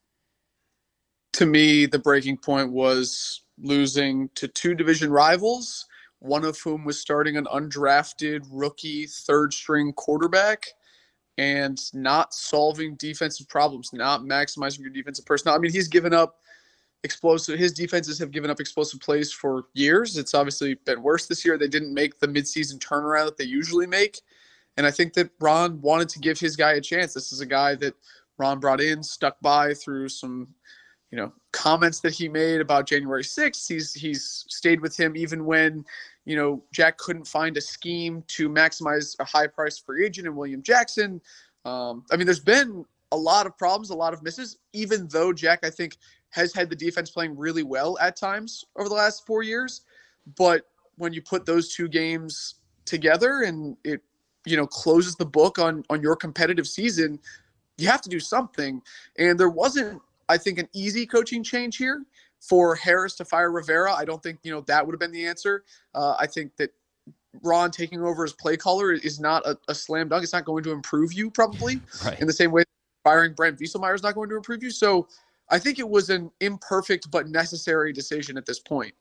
[1.35, 5.87] To me, the breaking point was losing to two division rivals,
[6.21, 10.67] one of whom was starting an undrafted rookie third string quarterback
[11.39, 15.55] and not solving defensive problems, not maximizing your defensive personnel.
[15.55, 16.41] I mean, he's given up
[17.05, 17.59] explosive.
[17.59, 20.17] His defenses have given up explosive plays for years.
[20.17, 21.59] It's obviously been worse this year.
[21.59, 24.21] They didn't make the midseason turnaround that they usually make.
[24.77, 27.15] And I think that Ron wanted to give his guy a chance.
[27.15, 27.95] This is a guy that
[28.39, 30.49] Ron brought in, stuck by through some,
[31.11, 33.67] you know, comments that he made about January 6th.
[33.67, 35.85] He's he's stayed with him even when,
[36.27, 40.35] you know, Jack couldn't find a scheme to maximize a high price free agent in
[40.35, 41.21] William Jackson.
[41.65, 45.33] Um, I mean, there's been a lot of problems, a lot of misses, even though
[45.33, 45.97] Jack, I think,
[46.31, 49.83] has had the defense playing really well at times over the last four years.
[50.37, 54.03] But when you put those two games together and it,
[54.45, 57.21] you know, closes the book on on your competitive season,
[57.79, 58.83] you have to do something.
[59.17, 62.05] And there wasn't, I think, an easy coaching change here
[62.49, 63.93] for Harris to fire Rivera.
[63.93, 65.65] I don't think you know that would have been the answer.
[65.95, 66.71] Uh, I think that
[67.43, 70.23] Ron taking over as play caller is not a, a, slam dunk.
[70.23, 72.19] It's not going to improve you probably right.
[72.21, 72.65] in the same way
[73.05, 74.71] firing Brent Vieselmeyer is not going to improve you.
[74.71, 75.09] So
[75.51, 78.95] I think it was an imperfect but necessary decision at this point.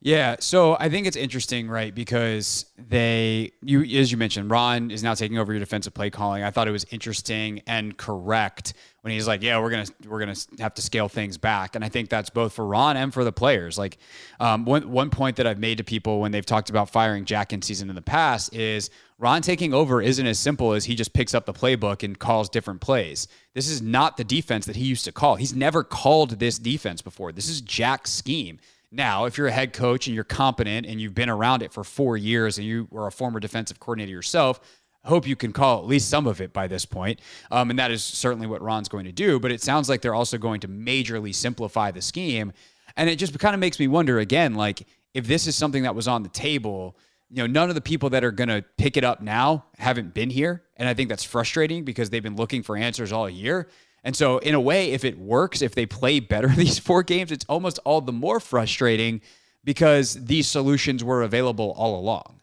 [0.00, 1.94] Yeah, so I think it's interesting, right?
[1.94, 6.42] Because they, you as you mentioned, Ron is now taking over your defensive play calling.
[6.42, 10.36] I thought it was interesting and correct when he's like, "Yeah, we're gonna we're gonna
[10.58, 13.32] have to scale things back," and I think that's both for Ron and for the
[13.32, 13.78] players.
[13.78, 13.96] Like,
[14.40, 17.54] um, one one point that I've made to people when they've talked about firing Jack
[17.54, 21.14] in season in the past is Ron taking over isn't as simple as he just
[21.14, 23.26] picks up the playbook and calls different plays.
[23.54, 25.36] This is not the defense that he used to call.
[25.36, 27.32] He's never called this defense before.
[27.32, 28.58] This is Jack's scheme.
[28.94, 31.84] Now, if you're a head coach and you're competent and you've been around it for
[31.84, 34.60] four years and you were a former defensive coordinator yourself,
[35.04, 37.20] I hope you can call at least some of it by this point.
[37.50, 39.40] Um, and that is certainly what Ron's going to do.
[39.40, 42.52] But it sounds like they're also going to majorly simplify the scheme.
[42.96, 45.94] And it just kind of makes me wonder again, like, if this is something that
[45.94, 46.96] was on the table–
[47.30, 50.14] you know, none of the people that are going to pick it up now haven't
[50.14, 50.62] been here.
[50.76, 53.68] And I think that's frustrating because they've been looking for answers all year.
[54.04, 57.32] And so, in a way, if it works, if they play better these four games,
[57.32, 59.22] it's almost all the more frustrating
[59.64, 62.40] because these solutions were available all along.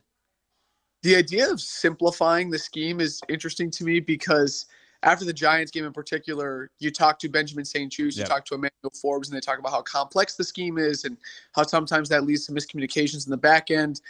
[1.04, 4.66] The idea of simplifying the scheme is interesting to me because
[5.04, 8.92] after the Giants game in particular, you talk to Benjamin St-Juste, you talk to Emmanuel
[9.02, 11.18] Forbes, and they talk about how complex the scheme is and
[11.54, 14.02] how sometimes that leads to miscommunications in the back end.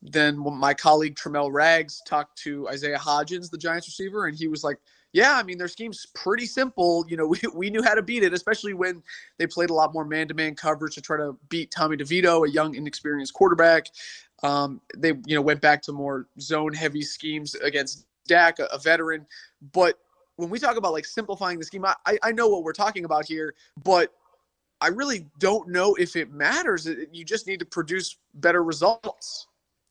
[0.00, 4.62] Then my colleague Tramel Raggs talked to Isaiah Hodgins, the Giants receiver, and he was
[4.62, 4.78] like,
[5.12, 7.04] yeah, I mean, their scheme's pretty simple.
[7.08, 9.02] You know, we, we knew how to beat it, especially when
[9.38, 12.46] they played a lot more man to man coverage to try to beat Tommy DeVito,
[12.46, 13.86] a young, inexperienced quarterback.
[14.42, 18.78] Um, they, you know, went back to more zone heavy schemes against Dak, a, a,
[18.78, 19.26] veteran.
[19.72, 19.98] But
[20.36, 23.26] when we talk about like simplifying the scheme, I, I know what we're talking about
[23.26, 24.14] here, but
[24.80, 26.88] I really don't know if it matters.
[27.12, 29.47] You just need to produce better results.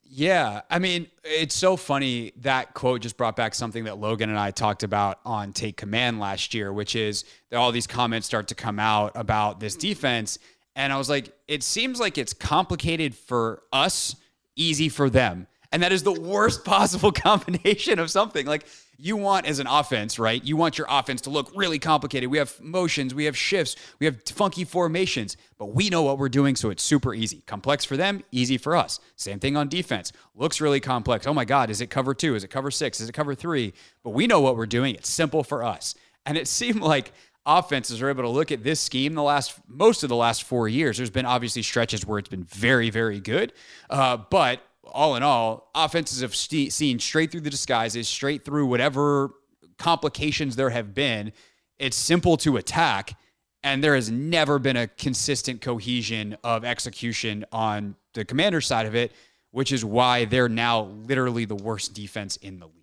[0.10, 4.40] Yeah, I mean, it's so funny that quote just brought back something that Logan and
[4.40, 8.48] I talked about on Take Command last year, which is that all these comments start
[8.48, 9.82] to come out about this hmm.
[9.82, 10.40] defense.
[10.76, 14.16] And I was like, it seems like it's complicated for us,
[14.56, 15.48] easy for them.
[15.72, 18.46] And that is the worst possible combination of something.
[18.46, 18.66] Like,
[18.98, 20.44] you want as an offense, right?
[20.44, 22.30] You want your offense to look really complicated.
[22.30, 26.30] We have motions, we have shifts, we have funky formations, but we know what we're
[26.30, 27.44] doing, so it's super easy.
[27.46, 29.00] Complex for them, easy for us.
[29.16, 30.12] Same thing on defense.
[30.36, 31.28] Looks really complex.
[31.28, 32.36] Oh my God, is it cover two?
[32.36, 33.00] Is it cover six?
[33.00, 33.74] Is it cover three?
[34.04, 34.96] But we know what we're doing.
[34.96, 35.96] It's simple for us.
[36.26, 37.12] And it seemed like
[37.46, 40.68] offenses are able to look at this scheme the last most of the last four
[40.68, 40.98] years.
[40.98, 43.54] There's been obviously stretches where it's been very, very good,
[43.90, 44.62] uh, but
[44.94, 49.32] all in all, offenses have st- seen straight through the disguises, straight through whatever
[49.78, 51.32] complications there have been.
[51.78, 53.18] It's simple to attack,
[53.64, 58.96] and there has never been a consistent cohesion of execution on the commander side of
[58.96, 59.12] it,
[59.52, 62.74] which is why they're now literally the worst defense in the league.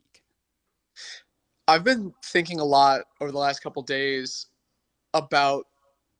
[1.66, 4.46] I've been thinking a lot over the last couple days
[5.14, 5.66] about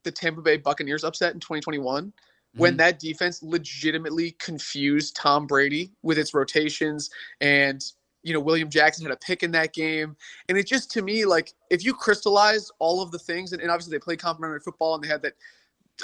[0.05, 2.13] the Tampa Bay Buccaneers upset in 2021
[2.57, 2.79] when mm-hmm.
[2.79, 7.85] that defense legitimately confused Tom Brady with its rotations and
[8.23, 10.17] you know William Jackson had a pick in that game
[10.49, 13.71] and it just to me like if you crystallize all of the things and, and
[13.71, 15.35] obviously they play complementary football and they had that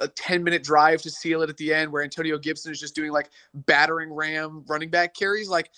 [0.01, 2.95] a 10 minute drive to seal it at the end where Antonio Gibson is just
[2.95, 5.71] doing like battering ram running back carries like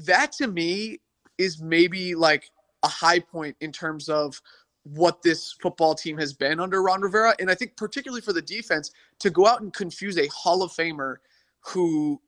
[0.00, 0.98] that to me
[1.38, 2.50] is maybe like
[2.82, 4.40] a high point in terms of
[4.94, 7.34] what this football team has been under Ron Rivera.
[7.40, 10.70] And I think particularly for the defense to go out and confuse a Hall of
[10.70, 11.16] Famer
[11.60, 12.20] who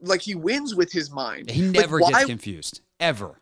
[0.00, 1.50] like he wins with his mind.
[1.50, 2.80] He never like, why, gets confused.
[3.00, 3.40] Ever.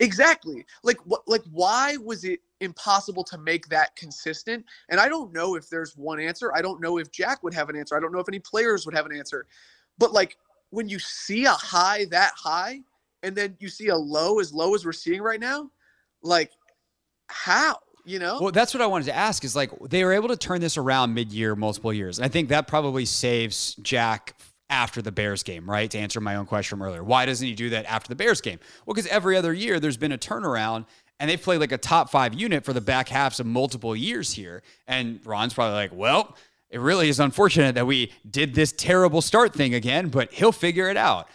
[0.00, 0.66] Exactly.
[0.82, 4.64] Like what like why was it impossible to make that consistent?
[4.88, 6.52] And I don't know if there's one answer.
[6.54, 7.96] I don't know if Jack would have an answer.
[7.96, 9.46] I don't know if any players would have an answer.
[9.98, 10.36] But like
[10.70, 12.80] when you see a high that high
[13.22, 15.70] and then you see a low as low as we're seeing right now,
[16.22, 16.50] like
[17.32, 17.78] how?
[18.04, 18.38] You know?
[18.40, 20.76] Well, that's what I wanted to ask is like they were able to turn this
[20.76, 22.18] around mid year multiple years.
[22.18, 24.34] And I think that probably saves Jack
[24.70, 25.90] after the Bears game, right?
[25.90, 27.04] To answer my own question from earlier.
[27.04, 28.58] Why doesn't he do that after the Bears game?
[28.86, 30.86] Well, because every other year there's been a turnaround
[31.20, 34.32] and they've played like a top five unit for the back halves of multiple years
[34.32, 34.62] here.
[34.88, 36.36] And Ron's probably like, well,
[36.70, 40.88] it really is unfortunate that we did this terrible start thing again, but he'll figure
[40.88, 41.28] it out.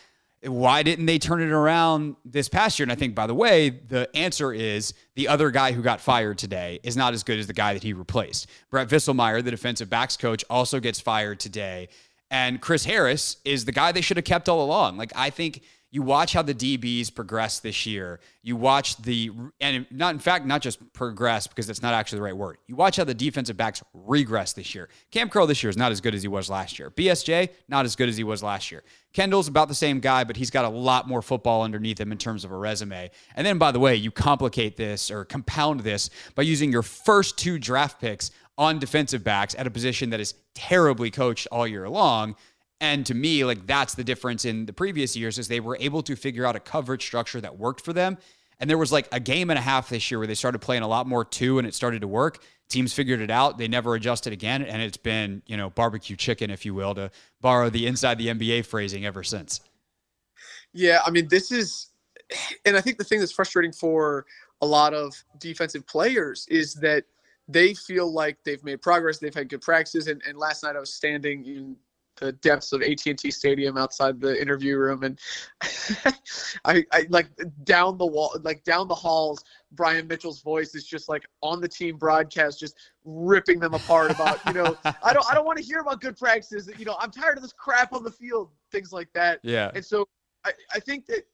[0.48, 2.86] Why didn't they turn it around this past year?
[2.86, 6.38] And I think, by the way, the answer is the other guy who got fired
[6.38, 8.48] today is not as good as the guy that he replaced.
[8.70, 11.90] Brett Vieselmeyer, the defensive backs coach, also gets fired today.
[12.30, 14.98] And Chris Harris is the guy they should have kept all along.
[14.98, 18.20] Like, I think you watch how the DBs progress this year.
[18.44, 22.24] You watch the and not in fact not just progress because that's not actually the
[22.24, 22.58] right word.
[22.68, 24.90] You watch how the defensive backs regress this year.
[25.12, 26.92] Cam Curl this year is not as good as he was last year.
[26.92, 28.84] BSJ not as good as he was last year.
[29.14, 32.18] Kendall's about the same guy, but he's got a lot more football underneath him in
[32.18, 33.10] terms of a resume.
[33.36, 37.38] And then by the way, you complicate this or compound this by using your first
[37.38, 41.88] two draft picks on defensive backs at a position that is terribly coached all year
[41.88, 42.36] long
[42.80, 46.04] and to me, like that's the difference in the previous years is they were able
[46.04, 48.18] to figure out a coverage structure that worked for them.
[48.60, 50.84] And there was like a game and a half this year where they started playing
[50.84, 52.40] a lot more two and it started to work.
[52.70, 53.58] Teams figured it out.
[53.58, 54.64] They never adjusted again.
[54.64, 58.28] And it's been, you know, barbecue chicken, if you will, to borrow the inside the
[58.28, 59.62] NBA phrasing ever since.
[60.74, 61.00] Yeah.
[61.06, 61.92] I mean, this is,
[62.66, 64.26] and I think the thing that's frustrating for
[64.62, 67.06] a lot of defensive players is that
[67.48, 69.20] they feel like they've made progress.
[69.20, 70.08] They've had good practices.
[70.08, 71.78] And, and last night I was standing in
[72.18, 75.20] the depths of AT&T Stadium outside the interview room, and
[76.66, 77.28] I, I like
[77.64, 79.44] down the wall, like down the halls.
[79.74, 84.40] Brian Mitchell's voice is just like on the team broadcast, just ripping them apart about
[84.48, 86.70] you know I don't I don't want to hear about good practices.
[86.78, 89.40] You know I'm tired of this crap on the field, things like that.
[89.44, 89.72] Yeah.
[89.76, 90.08] And so
[90.46, 91.26] I, I think that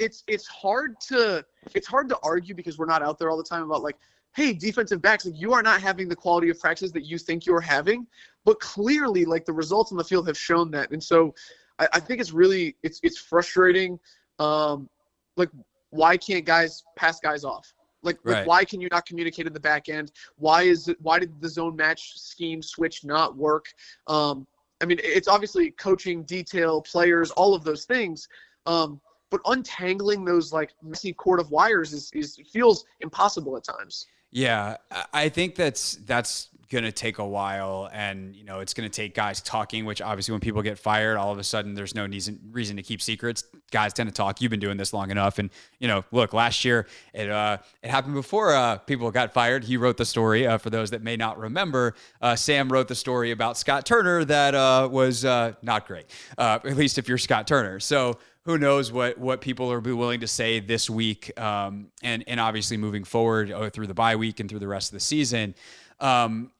[0.00, 3.44] it's it's hard to it's hard to argue because we're not out there all the
[3.44, 3.96] time about like
[4.34, 7.46] hey, defensive backs, like you are not having the quality of practice that you think
[7.46, 8.06] you're having.
[8.44, 10.90] But clearly, like the results on the field have shown that.
[10.92, 11.34] And so
[11.78, 13.98] I, I think it's really it's it's frustrating.
[14.38, 14.88] Um,
[15.36, 15.50] like
[15.90, 17.72] why can't guys pass guys off?
[18.02, 18.38] Like, right.
[18.38, 20.12] like why can you not communicate in the back end?
[20.36, 23.66] Why is it why did the zone match scheme switch not work?
[24.06, 24.46] Um,
[24.80, 28.26] I mean, it's obviously coaching, detail, players, all of those things.
[28.64, 29.00] Um,
[29.30, 34.06] but untangling those like messy cord of wires is, is feels impossible at times.
[34.30, 34.76] Yeah,
[35.12, 38.94] I think that's that's going to take a while and you know it's going to
[38.94, 42.06] take guys talking which obviously when people get fired all of a sudden there's no
[42.06, 43.42] reason reason to keep secrets.
[43.72, 45.40] Guys tend to talk you've been doing this long enough.
[45.40, 45.50] And
[45.80, 49.64] you know look last year it uh it happened before uh people got fired.
[49.64, 52.94] He wrote the story uh, for those that may not remember uh, sam wrote the
[52.94, 56.06] story about scott turner that uh was uh not great
[56.38, 57.80] uh at least if you're scott turner.
[57.80, 58.16] So
[58.50, 62.40] who knows what what people are be willing to say this week, um, and and
[62.40, 65.54] obviously moving forward uh, through the bye week and through the rest of the season.
[66.00, 66.50] Um,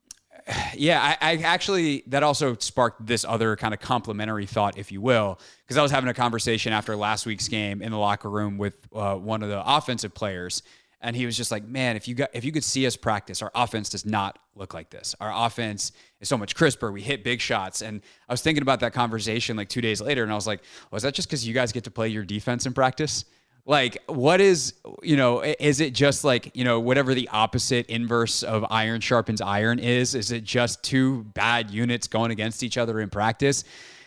[0.75, 5.01] yeah, I, I, actually that also sparked this other kind of complimentary thought, if you
[5.01, 8.59] will, because I was having a conversation after last week's game in the locker room
[8.59, 10.63] with uh, one of the offensive players,
[11.01, 13.43] and he was just like, "Man, if you got if you could see us practice,
[13.43, 15.15] our offense does not look like this.
[15.21, 16.93] Our offense is so much crisper.
[16.93, 20.23] We hit big shots." And I was thinking about that conversation like two days later,
[20.23, 22.67] and I was like, "Was that just because you guys get to play your defense
[22.67, 23.25] in practice?"
[23.67, 28.43] Like, what is, you know, is it just like, you know, whatever the opposite inverse
[28.43, 30.15] of iron sharpens iron is?
[30.15, 33.65] Is it just two bad units going against each other in practice?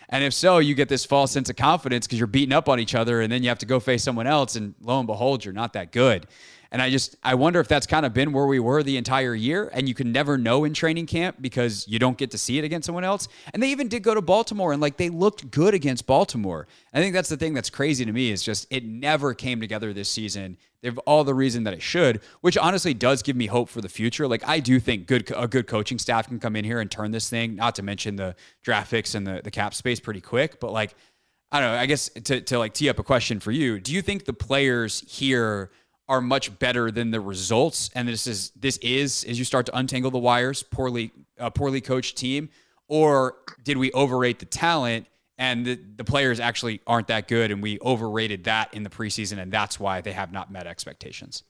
[0.10, 2.80] And if so, you get this false sense of confidence because you're beating up on
[2.80, 4.56] each other and then you have to go face someone else.
[4.56, 6.28] And lo and behold, you're not that good.
[6.74, 9.36] And I just I wonder if that's kind of been where we were the entire
[9.36, 12.57] year, and you can never know in training camp because you don't get to see
[12.57, 13.28] it against someone else.
[13.53, 16.67] And they even did go to Baltimore, and like they looked good against Baltimore.
[16.91, 19.93] I think that's the thing that's crazy to me is just it never came together
[19.93, 20.57] this season.
[20.82, 23.80] They have all the reason that it should, which honestly does give me hope for
[23.80, 24.28] the future.
[24.28, 27.11] Like I do think good a good coaching staff can come in here and turn
[27.11, 27.55] this thing.
[27.55, 30.95] Not to mention the draft picks and the the cap space pretty quick, but like.
[31.51, 31.78] I don't know.
[31.78, 34.34] I guess to, to like tee up a question for you, do you think the
[34.34, 35.69] players here
[36.08, 37.89] are much better than the results.
[37.95, 41.82] And this is this is as you start to untangle the wires, poorly uh, poorly
[41.82, 42.49] coached team,
[42.88, 47.64] or did we overrate the talent and the, the players actually aren't that good, and
[47.64, 51.43] we overrated that in the preseason, and that's why they have not met expectations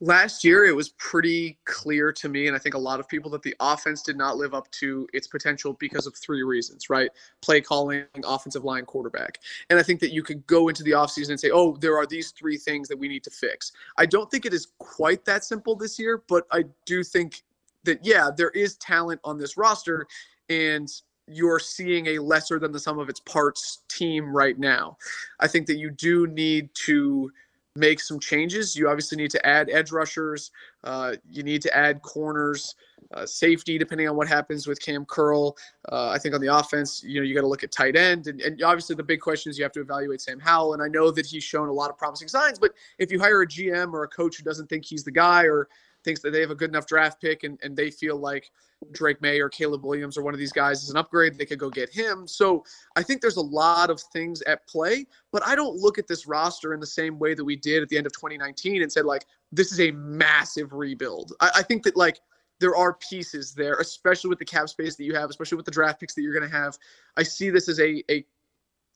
[0.00, 3.30] last year it was pretty clear to me and i think a lot of people
[3.30, 7.10] that the offense did not live up to its potential because of three reasons right?
[7.40, 9.38] Play calling offensive line quarterback.
[9.70, 12.06] And i think that you could go into the offseason and say oh there are
[12.06, 13.72] these three things that we need to fix.
[13.96, 17.42] I don't think it is quite that simple this year but i do think
[17.84, 20.06] that yeah there is talent on this roster
[20.48, 20.90] and
[21.26, 24.96] you're seeing a lesser than the sum of its parts team right now.
[25.40, 27.32] I think that you do need to
[27.76, 28.76] make some changes.
[28.76, 30.52] You obviously need to add edge rushers.
[30.84, 32.76] Uh, you need to add corners,
[33.12, 35.56] uh, safety, depending on what happens with Cam Curl.
[35.90, 38.28] Uh, I think on the offense, you know, you got to look at tight end.
[38.28, 40.74] And, and, obviously, the big question is you have to evaluate Sam Howell.
[40.74, 43.42] And I know that he's shown a lot of promising signs, but if you hire
[43.42, 45.68] a GM or a coach who doesn't think he's the guy or
[46.04, 48.50] thinks that they have a good enough draft pick and, and they feel like
[48.92, 51.58] Drake Maye or Caleb Williams or one of these guys is an upgrade, they could
[51.58, 52.26] go get him.
[52.26, 52.64] So
[52.96, 56.26] I think there's a lot of things at play, but I don't look at this
[56.26, 59.04] roster in the same way that we did at the end of 2019 and said,
[59.04, 61.32] like, this is a massive rebuild.
[61.40, 62.20] I, I think that, like,
[62.60, 65.72] there are pieces there, especially with the cap space that you have, especially with the
[65.72, 66.78] draft picks that you're going to have.
[67.16, 68.24] I see this as a, a,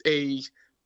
[0.06, 0.42] a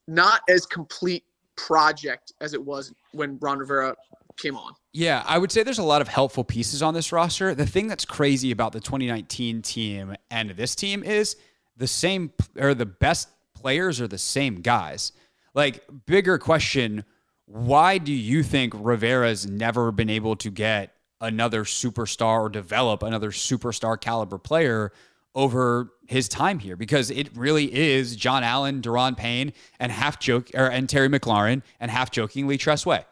[0.09, 1.25] not as complete
[1.57, 3.95] project as it was when Ron Rivera
[4.37, 4.73] came on.
[4.93, 7.55] Yeah, I would say there's a lot of helpful pieces on this roster.
[7.55, 11.37] The thing that's crazy about the 2019 team and this team is
[11.77, 15.13] the same or the best players are the same guys.
[15.55, 17.05] Like bigger question,
[17.47, 23.31] why do you think Rivera's never been able to get another superstar or develop another
[23.31, 24.93] superstar caliber player
[25.35, 30.51] over his time here because it really is John Allen, Daron Payne, and half joke
[30.55, 33.05] or and Terry McLaurin and half jokingly Tress Way.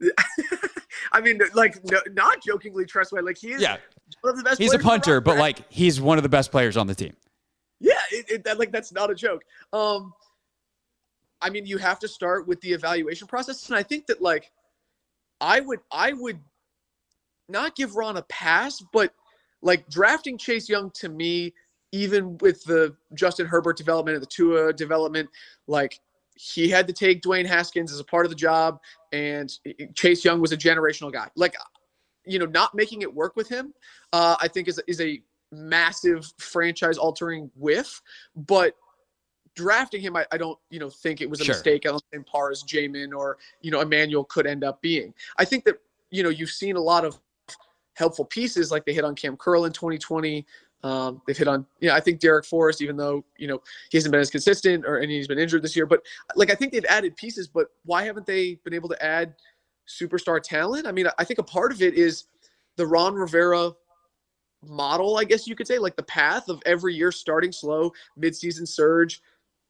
[1.12, 3.20] I mean, like, no, not jokingly, Tress Way.
[3.20, 3.76] Like, he is yeah.
[4.20, 4.58] one of the best.
[4.58, 7.14] He's a punter, but like, he's one of the best players on the team.
[7.80, 9.42] Yeah, it, it, that, like that's not a joke.
[9.72, 10.12] Um,
[11.40, 14.50] I mean, you have to start with the evaluation process, and I think that like,
[15.40, 16.40] I would, I would
[17.48, 19.12] not give Ron a pass, but
[19.62, 21.54] like drafting Chase Young to me,
[21.92, 25.28] even with the Justin Herbert development and the Tua development,
[25.66, 26.00] like
[26.38, 28.78] he had to take Dwayne Haskins as a part of the job,
[29.12, 29.52] and
[29.94, 31.28] Chase Young was a generational guy.
[31.34, 31.56] Like,
[32.24, 33.74] you know, not making it work with him,
[34.12, 35.20] uh, I think is is a
[35.50, 38.00] massive franchise altering whiff.
[38.36, 38.74] But
[39.56, 41.54] drafting him, I, I, don't, you know, think it was a sure.
[41.54, 45.12] mistake on the same par as Jamin or you know Emmanuel could end up being.
[45.38, 45.78] I think that
[46.10, 47.18] you know you've seen a lot of
[47.94, 50.46] helpful pieces like they hit on Cam Curl in 2020.
[50.84, 53.60] Um, they've hit on, yeah, I think Darrick Forrest, even though, you know,
[53.90, 56.02] he hasn't been as consistent or and he's been injured this year, but
[56.36, 59.34] like I think they've added pieces, but why haven't they been able to add
[59.88, 60.86] superstar talent?
[60.86, 62.26] I mean, I think a part of it is
[62.76, 63.72] the Ron Rivera
[64.64, 68.66] model, I guess you could say, like the path of every year starting slow, midseason
[68.66, 69.20] surge,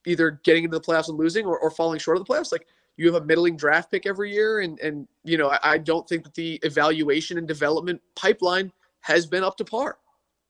[0.06, 2.52] either getting into the playoffs and losing or, or falling short of the playoffs.
[2.52, 5.78] Like you have a middling draft pick every year, and and you know I, I
[5.78, 9.98] don't think that the evaluation and development pipeline has been up to par.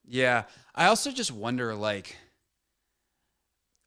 [0.08, 0.44] Yeah,
[0.74, 2.16] I also just wonder like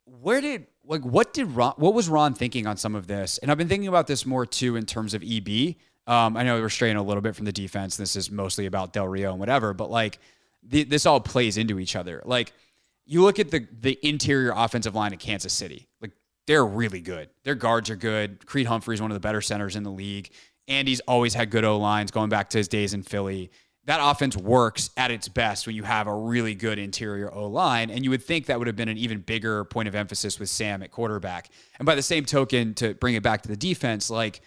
[0.05, 3.37] where did like what did Ron what was Ron thinking on some of this?
[3.39, 5.75] And I've been thinking about this more too in terms of EB.
[6.07, 7.97] Um, I know we're straying a little bit from the defense.
[7.97, 10.19] This is mostly about Del Rio and whatever, but like
[10.63, 12.21] the, this all plays into each other.
[12.25, 12.53] Like
[13.05, 16.11] you look at the the interior offensive line of Kansas City, like
[16.47, 17.29] they're really good.
[17.43, 18.45] Their guards are good.
[18.45, 20.31] Creed Humphrey is one of the better centers in the league.
[20.67, 23.51] Andy's always had good O lines going back to his days in Philly.
[23.85, 27.89] That offense works at its best when you have a really good interior O line.
[27.89, 30.49] And you would think that would have been an even bigger point of emphasis with
[30.49, 31.49] Sam at quarterback.
[31.79, 34.41] And by the same token, to bring it back to the defense, like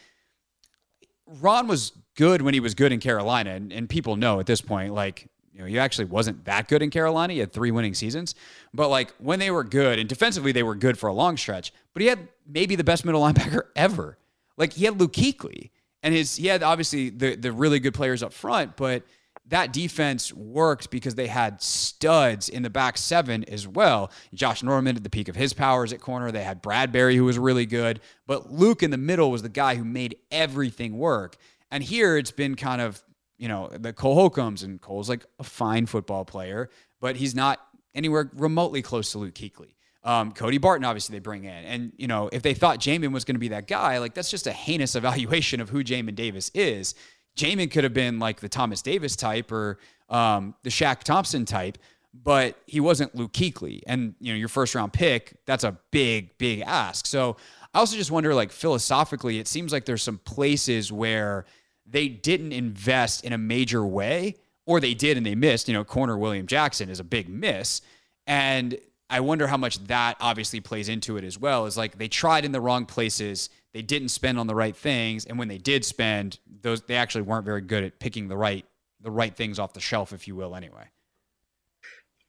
[1.27, 3.51] Ron was good when he was good in Carolina.
[3.51, 6.83] And, and people know at this point, like you know, he actually wasn't that good
[6.83, 7.33] in Carolina.
[7.33, 8.35] He had three winning seasons,
[8.75, 11.73] but like when they were good and defensively, they were good for a long stretch.
[11.93, 14.19] But he had maybe the best middle linebacker ever.
[14.57, 15.71] Like he had Luke Kuechly,
[16.03, 19.05] and his he had obviously the the really good players up front, but
[19.49, 24.11] that defense worked because they had studs in the back seven as well.
[24.33, 26.33] Josh Norman at the peak of his powers at corner.
[26.33, 29.75] They had Bradberry, who was really good, but Luke in the middle was the guy
[29.75, 31.37] who made everything work.
[31.71, 33.03] And here it's been kind of
[33.39, 36.71] you know, the Cole Holcombs, and Cole's like a fine football player,
[37.01, 37.61] but he's not
[37.95, 39.75] anywhere remotely close to Luke Kuechly.
[40.03, 41.65] Um, Cody Barton, obviously, they bring in.
[41.65, 44.31] And, you know, if they thought Jamin was going to be that guy, like that's
[44.31, 46.95] just a heinous evaluation of who Jamin Davis is.
[47.37, 49.79] Jamin could have been like the Thomas Davis type or
[50.09, 51.79] um, the Shaq Thompson type,
[52.13, 53.83] but he wasn't Luke Kuechly.
[53.87, 57.07] And, you know, your first round pick, that's a big, big ask.
[57.07, 57.37] So
[57.73, 61.45] I also just wonder, like, philosophically, it seems like there's some places where
[61.87, 65.67] they didn't invest in a major way, or they did and they missed.
[65.69, 67.83] You know, corner William Jackson is a big miss.
[68.27, 68.79] And
[69.11, 71.67] I wonder how much that obviously plays into it as well.
[71.67, 75.27] Is like they tried in the wrong places, they didn't spend on the right things,
[75.27, 78.65] and when they did spend, those they actually weren't very good at picking the right
[79.01, 80.57] the right things off the shelf, if you will.
[80.57, 80.85] Anyway.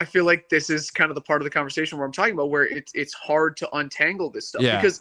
[0.01, 2.33] I feel like this is kind of the part of the conversation where I'm talking
[2.33, 4.75] about where it's it's hard to untangle this stuff Yeah.
[4.75, 4.99] because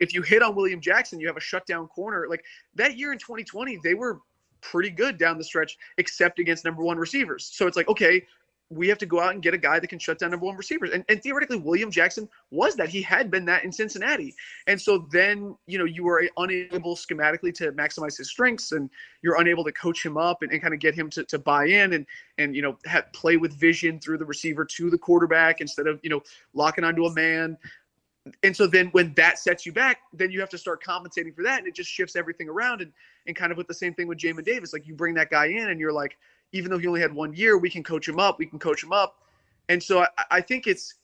[0.00, 2.26] if you hit on William Jackson, you have a shutdown corner.
[2.28, 4.18] Like that year in 2020, they were
[4.60, 7.50] pretty good down the stretch, except against number one receivers.
[7.52, 8.26] So it's like, okay,
[8.72, 10.56] we have to go out and get a guy that can shut down number one
[10.56, 10.90] receivers.
[10.90, 12.88] And, and theoretically, William Jackson was that.
[12.88, 14.34] He had been that in Cincinnati.
[14.66, 18.88] And so then, you know, you were unable schematically to maximize his strengths and
[19.22, 21.66] you're unable to coach him up and, and kind of get him to, to buy
[21.66, 22.06] in and,
[22.38, 26.00] and, you know, have, play with vision through the receiver to the quarterback instead of,
[26.02, 26.22] you know,
[26.54, 27.56] locking onto a man
[28.42, 31.42] and so then when that sets you back, then you have to start compensating for
[31.42, 32.80] that, and it just shifts everything around.
[32.80, 32.92] And
[33.26, 35.46] and kind of with the same thing with Jamin Davis, like you bring that guy
[35.46, 36.16] in, and you're like,
[36.52, 38.82] even though he only had one year, we can coach him up, we can coach
[38.82, 39.16] him up.
[39.68, 40.94] And so I, I think it's,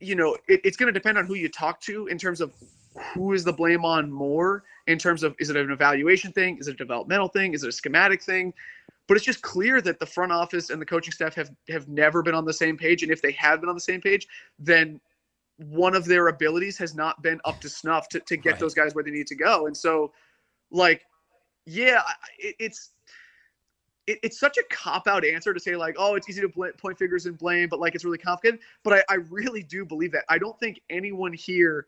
[0.00, 2.52] you know, it, it's going to depend on who you talk to in terms of
[3.14, 6.68] who is the blame on more in terms of is it an evaluation thing, is
[6.68, 8.52] it a developmental thing, is it a schematic thing.
[9.06, 12.22] But it's just clear that the front office and the coaching staff have have never
[12.22, 13.02] been on the same page.
[13.02, 14.26] And if they have been on the same page,
[14.58, 15.00] then
[15.56, 18.60] one of their abilities has not been up to snuff to, to get Right.
[18.60, 19.66] those guys where they need to go.
[19.66, 20.12] And so,
[20.70, 21.06] like,
[21.64, 22.02] yeah,
[22.38, 22.90] it, it's
[24.08, 26.66] it, it's such a cop out answer to say like, oh, it's easy to bl-
[26.78, 28.60] point fingers and blame, but like it's really complicated.
[28.82, 30.24] But I, I really do believe that.
[30.28, 31.86] I don't think anyone here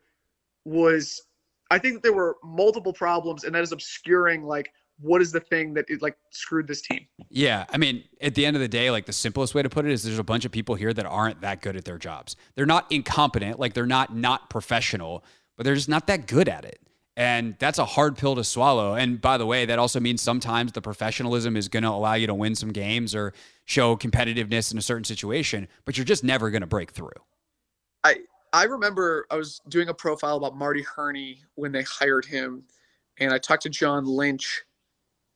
[0.63, 1.21] was.
[1.71, 5.39] I think that there were multiple problems, and that is obscuring like what is the
[5.39, 7.07] thing that it like screwed this team.
[7.29, 9.85] Yeah, I mean, at the end of the day, like the simplest way to put
[9.85, 12.35] it is there's a bunch of people here that aren't that good at their jobs.
[12.55, 15.23] They're not incompetent, like they're not not professional,
[15.57, 16.79] but they're just not that good at it.
[17.17, 18.93] And that's a hard pill to swallow.
[18.95, 22.25] And by the way, that also means sometimes the professionalism is going to allow you
[22.27, 23.33] to win some games or
[23.65, 27.09] show competitiveness in a certain situation, but you're just never going to break through.
[28.03, 28.17] I
[28.53, 32.63] I remember I was doing a profile about Marty Hurney when they hired him,
[33.19, 34.63] and I talked to John Lynch.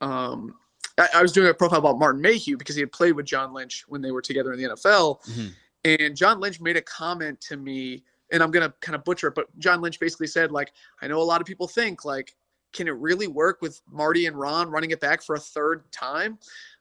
[0.02, 0.56] Um,
[0.98, 3.54] I, I was doing a profile about Martin Mayhew because he had played with John
[3.54, 5.52] Lynch when they were together in the NFL, Mhm.
[5.86, 9.36] and John Lynch made a comment to me, and I'm gonna kind of butcher it,
[9.36, 12.36] but John Lynch basically said like, I know a lot of people think like,
[12.74, 16.38] can it really work with Marty and Ron running it back for a third time?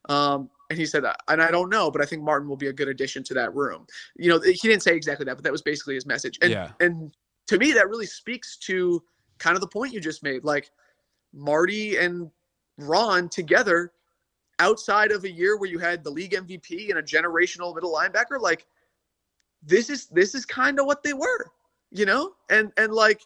[0.08, 2.72] Um, and he said, and I don't know, but I think Martin will be a
[2.72, 3.86] good addition to that room.
[4.16, 6.38] You know, he didn't say exactly that, but that was basically his message.
[6.42, 6.72] And Yeah.
[6.80, 7.14] and
[7.46, 9.02] to me, that really speaks to
[9.38, 10.44] kind of the point you just made.
[10.44, 10.70] Like
[11.32, 12.30] Marty and
[12.78, 13.92] Ron together,
[14.58, 18.40] outside of a year where you had the league MVP and a generational middle linebacker,
[18.40, 18.66] like
[19.66, 21.52] this is this is kind of what they were,
[21.90, 22.32] you know?
[22.50, 23.22] And and like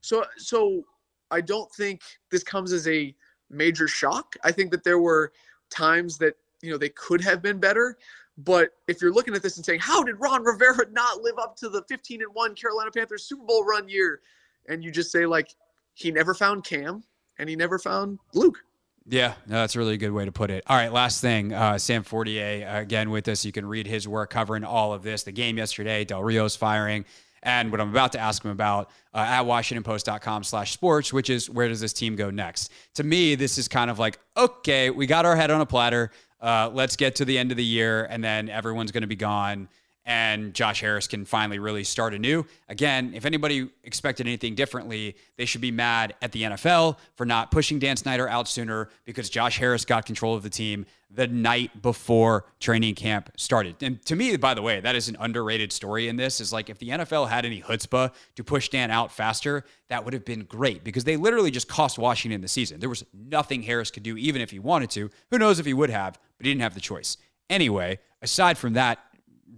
[0.00, 0.84] so so
[1.30, 3.14] I don't think this comes as a
[3.50, 4.36] major shock.
[4.44, 5.32] I think that there were
[5.70, 7.96] times that you know they could have been better,
[8.38, 11.56] But if you're looking at this and saying, how did Ron Rivera not live up
[11.56, 14.20] to the 15 and 1 Carolina Panthers Super Bowl run year?
[14.68, 15.54] And you just say, like,
[15.94, 17.04] he never found Cam
[17.38, 18.58] and he never found Luke.
[19.06, 20.62] Yeah, no, that's a really good way to put it.
[20.68, 21.52] All right, last thing.
[21.52, 23.44] Uh, Sam Fortier, uh, again, with us.
[23.44, 27.04] You can read his work covering all of this the game yesterday, Del Rio's firing,
[27.42, 31.50] and what I'm about to ask him about uh, at WashingtonPost.com slash sports, which is
[31.50, 32.70] where does this team go next?
[32.94, 36.12] To me, this is kind of like, okay, we got our head on a platter.
[36.40, 39.16] Uh, let's get to the end of the year, and then everyone's going to be
[39.16, 39.68] gone
[40.04, 42.44] and Josh Harris can finally really start anew.
[42.68, 47.50] Again, if anybody expected anything differently, they should be mad at the NFL for not
[47.50, 51.82] pushing Dan Snyder out sooner because Josh Harris got control of the team the night
[51.82, 53.76] before training camp started.
[53.82, 56.70] And to me, by the way, that is an underrated story in this is like
[56.70, 60.44] if the NFL had any chutzpah to push Dan out faster, that would have been
[60.44, 62.80] great because they literally just cost Washington the season.
[62.80, 65.10] There was nothing Harris could do even if he wanted to.
[65.30, 67.18] Who knows if he would have, but he didn't have the choice.
[67.50, 68.98] Anyway, aside from that,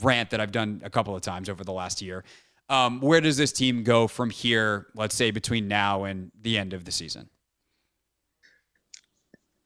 [0.00, 2.24] rant that I've done a couple of times over the last year.
[2.68, 6.72] Um, where does this team go from here, let's say between now and the end
[6.72, 7.28] of the season?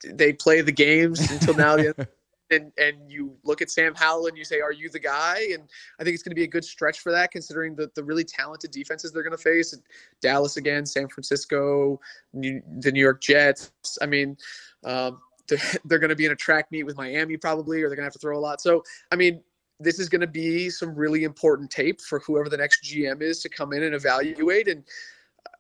[0.05, 1.77] They play the games until now.
[2.51, 5.49] and, and you look at Sam Howell and you say, Are you the guy?
[5.53, 5.65] And
[6.01, 8.25] I think it's going to be a good stretch for that, considering the, the really
[8.25, 9.77] talented defenses they're going to face
[10.21, 12.01] Dallas again, San Francisco,
[12.33, 13.71] New, the New York Jets.
[14.01, 14.37] I mean,
[14.85, 17.97] um, they're, they're going to be in a track meet with Miami probably, or they're
[17.97, 18.61] going to have to throw a lot.
[18.61, 19.43] So, I mean,
[19.81, 23.41] this is going to be some really important tape for whoever the next GM is
[23.43, 24.69] to come in and evaluate.
[24.69, 24.85] And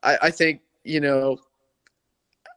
[0.03, 1.39] I, I think, you know,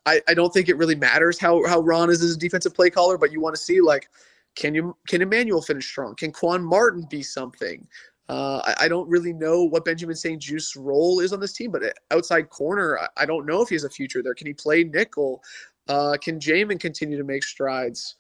[0.06, 2.90] I, I don't think it really matters how, how Ron is as a defensive play
[2.90, 4.10] caller, but you want to see like,
[4.56, 6.16] can you can Emmanuel finish strong?
[6.16, 7.88] Can Quan Martin be something?
[8.28, 11.84] Uh, I, I, don't really know what Benjamin St-Juste's role is on this team, but
[12.12, 14.34] outside corner, I, I, don't know if he has a future there.
[14.34, 15.44] Can he play nickel?
[15.90, 18.16] Uh, can Jamin continue to make strides?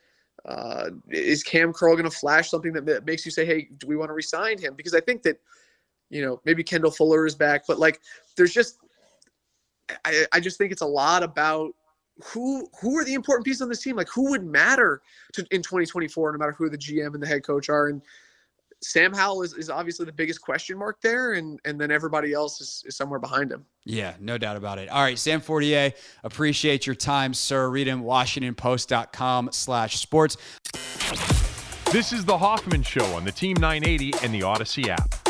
[0.45, 3.95] Uh, is Cam Curl going to flash something that, makes you say, "Hey, do we
[3.95, 5.39] want to resign him?" Because I think that,
[6.09, 8.01] you know, maybe Kendall Fuller is back, but like,
[8.35, 8.77] there's just,
[10.03, 11.73] I, I just think it's a lot about
[12.23, 13.95] who who are the important pieces on this team.
[13.95, 15.01] Like, who would matter
[15.33, 18.01] to in 2024, no matter who the GM and the head coach are, and
[18.83, 22.59] Sam Howell is, is obviously the biggest question mark there, and and then everybody else
[22.61, 23.65] is, is somewhere behind him.
[23.85, 24.89] Yeah, no doubt about it.
[24.89, 27.69] All right, Sam Fortier, appreciate your time, sir.
[27.69, 30.37] Read him, WashingtonPost.com slash sports.
[31.91, 35.20] This is the Hoffman Show on the Team 980 and the Odyssey app.